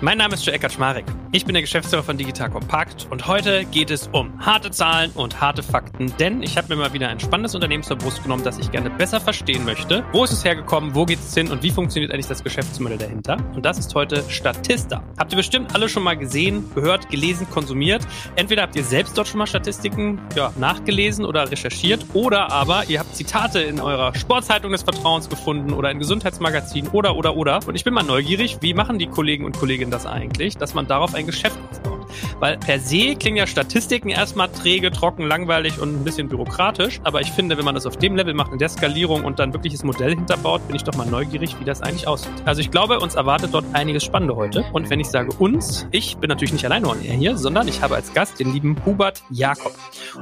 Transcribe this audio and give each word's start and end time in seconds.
mein 0.00 0.18
Name 0.18 0.34
ist 0.34 0.44
Joe 0.44 0.54
Eckert 0.54 0.72
Schmarek. 0.72 1.04
Ich 1.32 1.44
bin 1.44 1.54
der 1.54 1.62
Geschäftsführer 1.62 2.02
von 2.02 2.16
Digital 2.16 2.50
Compact 2.50 3.06
und 3.10 3.26
heute 3.26 3.64
geht 3.64 3.90
es 3.90 4.08
um 4.12 4.38
harte 4.44 4.70
Zahlen 4.70 5.10
und 5.12 5.40
harte 5.40 5.62
Fakten, 5.62 6.12
denn 6.18 6.42
ich 6.42 6.56
habe 6.56 6.68
mir 6.68 6.76
mal 6.76 6.92
wieder 6.92 7.08
ein 7.08 7.20
spannendes 7.20 7.54
Unternehmen 7.54 7.82
zur 7.82 7.96
Brust 7.96 8.22
genommen, 8.22 8.44
das 8.44 8.58
ich 8.58 8.70
gerne 8.70 8.90
besser 8.90 9.20
verstehen 9.20 9.64
möchte. 9.64 10.04
Wo 10.12 10.24
ist 10.24 10.32
es 10.32 10.44
hergekommen, 10.44 10.94
wo 10.94 11.04
geht 11.04 11.18
es 11.18 11.34
hin 11.34 11.50
und 11.50 11.62
wie 11.62 11.70
funktioniert 11.70 12.12
eigentlich 12.12 12.26
das 12.26 12.44
Geschäftsmodell 12.44 12.98
dahinter? 12.98 13.38
Und 13.54 13.64
das 13.64 13.78
ist 13.78 13.94
heute 13.94 14.22
Statista. 14.28 15.02
Habt 15.18 15.32
ihr 15.32 15.36
bestimmt 15.36 15.74
alle 15.74 15.88
schon 15.88 16.02
mal 16.02 16.16
gesehen, 16.16 16.70
gehört, 16.74 17.08
gelesen, 17.08 17.48
konsumiert. 17.50 18.06
Entweder 18.36 18.62
habt 18.62 18.76
ihr 18.76 18.84
selbst 18.84 19.16
dort 19.16 19.28
schon 19.28 19.38
mal 19.38 19.46
Statistiken 19.46 20.20
ja, 20.34 20.52
nachgelesen 20.58 21.24
oder 21.24 21.50
recherchiert 21.50 22.04
oder 22.14 22.50
aber 22.52 22.84
ihr 22.88 23.00
habt 23.00 23.14
Zitate 23.16 23.60
in 23.60 23.80
eurer 23.80 24.14
Sportzeitung 24.14 24.72
des 24.72 24.82
Vertrauens 24.82 25.28
gefunden 25.28 25.72
oder 25.72 25.90
in 25.90 25.98
Gesundheitsmagazinen 25.98 26.90
oder 26.90 27.16
oder 27.16 27.36
oder. 27.36 27.60
Und 27.66 27.74
ich 27.74 27.84
bin 27.84 27.94
mal 27.94 28.02
neugierig, 28.02 28.58
wie 28.60 28.74
machen 28.74 28.98
die 28.98 29.06
Kollegen 29.06 29.44
und 29.44 29.58
Kolleginnen 29.58 29.85
das 29.90 30.06
eigentlich, 30.06 30.56
dass 30.56 30.74
man 30.74 30.86
darauf 30.86 31.14
ein 31.14 31.26
Geschäft 31.26 31.58
aufbaut. 31.70 32.06
Weil 32.38 32.58
per 32.58 32.78
se 32.78 33.14
klingen 33.16 33.38
ja 33.38 33.46
Statistiken 33.46 34.10
erstmal 34.10 34.48
träge, 34.48 34.90
trocken, 34.90 35.26
langweilig 35.26 35.80
und 35.80 36.00
ein 36.00 36.04
bisschen 36.04 36.28
bürokratisch. 36.28 37.00
Aber 37.04 37.20
ich 37.20 37.30
finde, 37.32 37.56
wenn 37.58 37.64
man 37.64 37.74
das 37.74 37.86
auf 37.86 37.96
dem 37.96 38.16
Level 38.16 38.34
macht, 38.34 38.52
in 38.52 38.58
der 38.58 38.68
Skalierung 38.68 39.24
und 39.24 39.38
dann 39.38 39.52
wirkliches 39.52 39.84
Modell 39.84 40.14
hinterbaut, 40.14 40.66
bin 40.66 40.76
ich 40.76 40.84
doch 40.84 40.94
mal 40.96 41.06
neugierig, 41.06 41.58
wie 41.60 41.64
das 41.64 41.82
eigentlich 41.82 42.06
aussieht. 42.06 42.32
Also 42.44 42.60
ich 42.60 42.70
glaube, 42.70 43.00
uns 43.00 43.14
erwartet 43.14 43.50
dort 43.52 43.64
einiges 43.72 44.04
Spannende 44.04 44.36
heute. 44.36 44.64
Und 44.72 44.88
wenn 44.90 45.00
ich 45.00 45.08
sage 45.08 45.30
uns, 45.38 45.86
ich 45.90 46.16
bin 46.18 46.28
natürlich 46.28 46.52
nicht 46.52 46.64
alleine 46.64 46.86
hier, 46.96 47.36
sondern 47.36 47.66
ich 47.68 47.82
habe 47.82 47.96
als 47.96 48.12
Gast 48.12 48.38
den 48.38 48.52
lieben 48.52 48.76
Hubert 48.84 49.22
Jakob. 49.30 49.74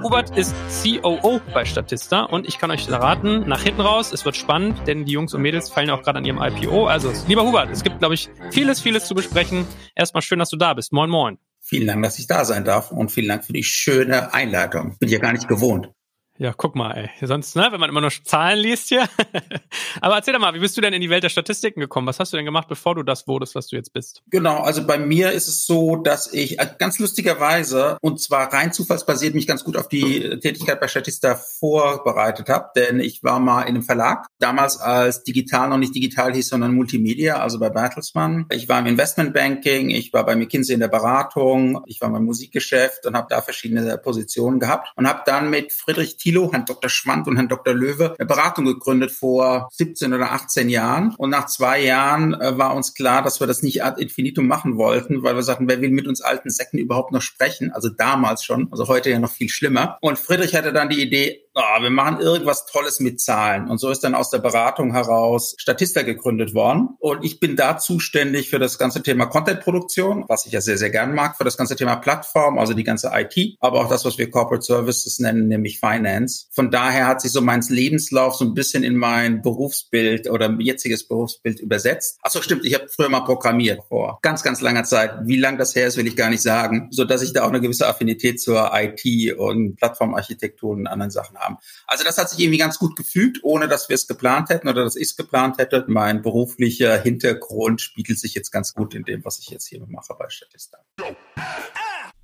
Hubert 0.02 0.36
ist 0.36 0.55
COO 0.83 1.41
bei 1.52 1.64
Statista 1.64 2.22
und 2.22 2.48
ich 2.48 2.58
kann 2.58 2.70
euch 2.70 2.91
raten, 2.91 3.46
nach 3.46 3.62
hinten 3.62 3.83
raus, 3.83 4.12
es 4.12 4.24
wird 4.24 4.36
spannend, 4.36 4.78
denn 4.86 5.05
die 5.05 5.12
Jungs 5.12 5.34
und 5.34 5.42
Mädels 5.42 5.69
fallen 5.69 5.91
auch 5.91 6.02
gerade 6.02 6.19
an 6.19 6.24
ihrem 6.24 6.41
IPO. 6.41 6.86
Also, 6.86 7.12
lieber 7.28 7.44
Hubert, 7.44 7.70
es 7.70 7.83
gibt, 7.83 7.98
glaube 7.98 8.14
ich, 8.14 8.30
vieles 8.50 8.80
vieles 8.80 9.06
zu 9.06 9.14
besprechen. 9.14 9.53
Erstmal 9.94 10.22
schön, 10.22 10.38
dass 10.38 10.50
du 10.50 10.56
da 10.56 10.74
bist. 10.74 10.92
Moin, 10.92 11.10
moin. 11.10 11.38
Vielen 11.60 11.86
Dank, 11.86 12.02
dass 12.02 12.19
ich 12.19 12.27
da 12.27 12.44
sein 12.44 12.64
darf 12.64 12.91
und 12.91 13.10
vielen 13.10 13.28
Dank 13.28 13.44
für 13.44 13.55
die 13.55 13.64
schöne 13.64 14.34
Einleitung. 14.34 14.96
Bin 14.98 15.08
ja 15.08 15.19
gar 15.19 15.33
nicht 15.33 15.48
gewohnt. 15.48 15.88
Ja, 16.36 16.52
guck 16.52 16.74
mal, 16.74 16.90
ey. 16.96 17.10
Sonst, 17.24 17.54
ne, 17.54 17.68
wenn 17.70 17.78
man 17.78 17.88
immer 17.88 18.00
nur 18.00 18.10
Zahlen 18.10 18.58
liest 18.58 18.88
hier. 18.88 19.08
Aber 20.00 20.16
erzähl 20.16 20.34
doch 20.34 20.40
mal, 20.40 20.52
wie 20.52 20.58
bist 20.58 20.77
du 20.77 20.80
denn 20.80 20.92
in 20.92 21.00
die 21.00 21.08
Welt 21.08 21.22
der 21.22 21.28
Statistiken 21.28 21.78
gekommen? 21.78 22.08
Was 22.08 22.18
hast 22.18 22.32
du 22.32 22.36
denn 22.36 22.44
gemacht, 22.44 22.66
bevor 22.66 22.96
du 22.96 23.04
das 23.04 23.28
wurdest, 23.28 23.54
was 23.54 23.68
du 23.68 23.77
jetzt 23.77 23.92
bist? 23.92 24.20
Genau, 24.30 24.58
also 24.58 24.84
bei 24.84 24.98
mir 24.98 25.30
ist 25.30 25.46
es 25.46 25.64
so, 25.64 25.94
dass 25.94 26.32
ich 26.32 26.58
äh, 26.58 26.66
ganz 26.77 26.98
lustigerweise 26.98 27.98
und 28.00 28.20
zwar 28.20 28.52
rein 28.52 28.72
zufallsbasiert 28.72 29.36
mich 29.36 29.46
ganz 29.46 29.62
gut 29.62 29.77
auf 29.77 29.88
die 29.88 30.40
Tätigkeit 30.40 30.80
bei 30.80 30.88
Statista 30.88 31.36
vorbereitet 31.36 32.48
habe, 32.48 32.70
denn 32.74 32.98
ich 32.98 33.22
war 33.22 33.38
mal 33.38 33.62
in 33.62 33.68
einem 33.68 33.84
Verlag, 33.84 34.27
damals 34.40 34.80
als 34.80 35.22
digital 35.22 35.68
noch 35.68 35.78
nicht 35.78 35.94
digital 35.94 36.34
hieß, 36.34 36.48
sondern 36.48 36.74
Multimedia, 36.74 37.38
also 37.38 37.60
bei 37.60 37.70
Bertelsmann. 37.70 38.46
Ich 38.50 38.68
war 38.68 38.80
im 38.80 38.86
Investmentbanking, 38.86 39.90
ich 39.90 40.12
war 40.12 40.27
bei 40.27 40.34
McKinsey 40.34 40.74
in 40.74 40.80
der 40.80 40.88
Beratung, 40.88 41.84
ich 41.86 42.00
war 42.00 42.10
beim 42.10 42.24
Musikgeschäft 42.24 43.06
und 43.06 43.16
habe 43.16 43.28
da 43.30 43.40
verschiedene 43.40 43.96
Positionen 43.98 44.58
gehabt 44.58 44.88
und 44.96 45.06
habe 45.06 45.22
dann 45.27 45.48
mit 45.48 45.72
Friedrich 45.72 46.16
Thilo, 46.25 46.50
Herrn 46.50 46.64
Dr. 46.64 46.89
Schwand 46.89 47.28
und 47.28 47.36
Herrn 47.36 47.50
Dr. 47.50 47.75
Löwe 47.75 48.14
eine 48.19 48.27
Beratung 48.27 48.64
gegründet 48.64 49.11
vor 49.11 49.69
17 49.72 50.14
oder 50.14 50.33
18 50.33 50.70
Jahren. 50.70 51.14
Und 51.19 51.28
nach 51.28 51.44
zwei 51.44 51.83
Jahren 51.83 52.33
äh, 52.33 52.56
war 52.56 52.75
uns 52.75 52.94
klar, 52.94 53.20
dass 53.20 53.41
wir 53.41 53.47
das 53.47 53.62
nicht 53.62 53.84
ad 53.84 54.00
infinitum 54.00 54.47
machen 54.47 54.78
wollten, 54.78 55.22
weil 55.22 55.34
wir 55.34 55.42
sagten, 55.42 55.69
wer 55.69 55.83
will 55.83 55.91
mit 55.91 56.06
uns 56.06 56.22
alten 56.22 56.48
Säcken 56.48 56.78
überhaupt 56.78 57.12
noch 57.12 57.20
sprechen? 57.20 57.72
Also 57.72 57.91
damals 57.91 58.42
schon, 58.42 58.69
also 58.70 58.89
heute 58.89 59.11
ja 59.11 59.19
noch 59.19 59.33
viel 59.33 59.50
schlimmer. 59.50 59.98
Und 60.00 60.19
Friedrich 60.19 60.55
hatte 60.55 60.72
dann 60.72 60.89
die 60.89 61.02
Idee, 61.02 61.43
oh, 61.55 61.83
wir 61.83 61.91
machen 61.91 62.20
irgendwas 62.20 62.67
Tolles 62.67 63.01
mit 63.01 63.20
Zahlen. 63.20 63.69
Und 63.69 63.79
so 63.79 63.91
ist 63.91 64.03
dann 64.05 64.15
aus 64.15 64.31
der 64.31 64.39
Beratung 64.39 64.92
heraus 64.92 65.55
Statista 65.59 66.03
gegründet 66.03 66.55
worden. 66.55 66.89
Und 66.98 67.25
ich 67.25 67.41
bin 67.41 67.57
da 67.57 67.79
zuständig 67.79 68.51
für 68.51 68.59
das 68.59 68.79
ganze 68.79 69.03
Thema 69.03 69.27
Content-Produktion, 69.27 70.25
was 70.29 70.47
ich 70.47 70.53
ja 70.53 70.61
sehr, 70.61 70.79
sehr 70.79 70.91
gern 70.91 71.15
mag, 71.15 71.37
für 71.37 71.45
das 71.45 71.57
ganze 71.57 71.77
Thema 71.77 71.97
Plattform, 71.97 72.59
also 72.59 72.75
die 72.75 72.85
ganze 72.85 73.11
IT, 73.15 73.57
aber 73.61 73.81
auch 73.81 73.89
das, 73.89 74.05
was 74.05 74.19
wir 74.19 74.31
Corporate 74.31 74.65
Services 74.65 75.19
nennen, 75.20 75.48
nämlich 75.48 75.79
Finance. 75.79 76.47
Von 76.51 76.70
daher 76.70 77.07
hat 77.07 77.20
sich 77.20 77.33
so 77.33 77.41
mein 77.41 77.63
Lebenslauf 77.69 78.35
so 78.35 78.45
ein 78.45 78.55
bisschen 78.55 78.83
in 78.83 78.97
mein 78.97 79.41
Berufsbild 79.41 80.29
oder 80.29 80.51
jetziges 80.59 81.07
Berufsbild 81.07 81.61
übersetzt. 81.61 82.19
Ach 82.23 82.31
so, 82.31 82.42
stimmt, 82.42 82.65
ich 82.65 82.75
habe 82.75 82.89
früher 82.89 83.09
mal 83.09 83.21
programmiert 83.21 83.83
vor 83.89 84.19
ganz, 84.23 84.42
ganz 84.42 84.61
langer 84.61 84.85
Zeit. 84.85 85.13
Wie 85.25 85.39
lang 85.39 85.57
das 85.57 85.75
her 85.75 85.86
ist, 85.86 85.97
will 85.97 86.07
ich 86.07 86.17
gar 86.17 86.31
nicht 86.31 86.42
sagen, 86.42 86.89
so 86.91 87.05
dass 87.05 87.23
ich 87.23 87.33
da 87.33 87.45
auch 87.45 87.48
eine 87.48 87.61
gewisse 87.61 87.86
Affinität 87.86 88.41
zur 88.41 88.71
IT 88.75 89.39
und 89.39 89.77
Plattformarchitektur 89.77 90.71
und 90.71 90.86
anderen 90.86 91.11
Sachen 91.11 91.36
habe 91.39 91.43
haben. 91.44 91.58
Also 91.86 92.05
das 92.05 92.18
hat 92.18 92.30
sich 92.30 92.40
irgendwie 92.40 92.58
ganz 92.58 92.78
gut 92.78 92.96
gefügt, 92.96 93.38
ohne 93.42 93.68
dass 93.68 93.88
wir 93.88 93.94
es 93.94 94.06
geplant 94.06 94.48
hätten 94.48 94.68
oder 94.68 94.82
dass 94.82 94.96
ich 94.96 95.08
es 95.08 95.16
geplant 95.16 95.58
hätte. 95.58 95.84
Mein 95.86 96.22
beruflicher 96.22 96.98
Hintergrund 97.00 97.80
spiegelt 97.80 98.18
sich 98.18 98.34
jetzt 98.34 98.50
ganz 98.50 98.74
gut 98.74 98.94
in 98.94 99.05
dem, 99.05 99.24
was 99.24 99.38
ich 99.38 99.50
jetzt 99.50 99.66
hier 99.66 99.84
mache 99.86 100.14
bei 100.18 100.28
Statista. 100.28 100.78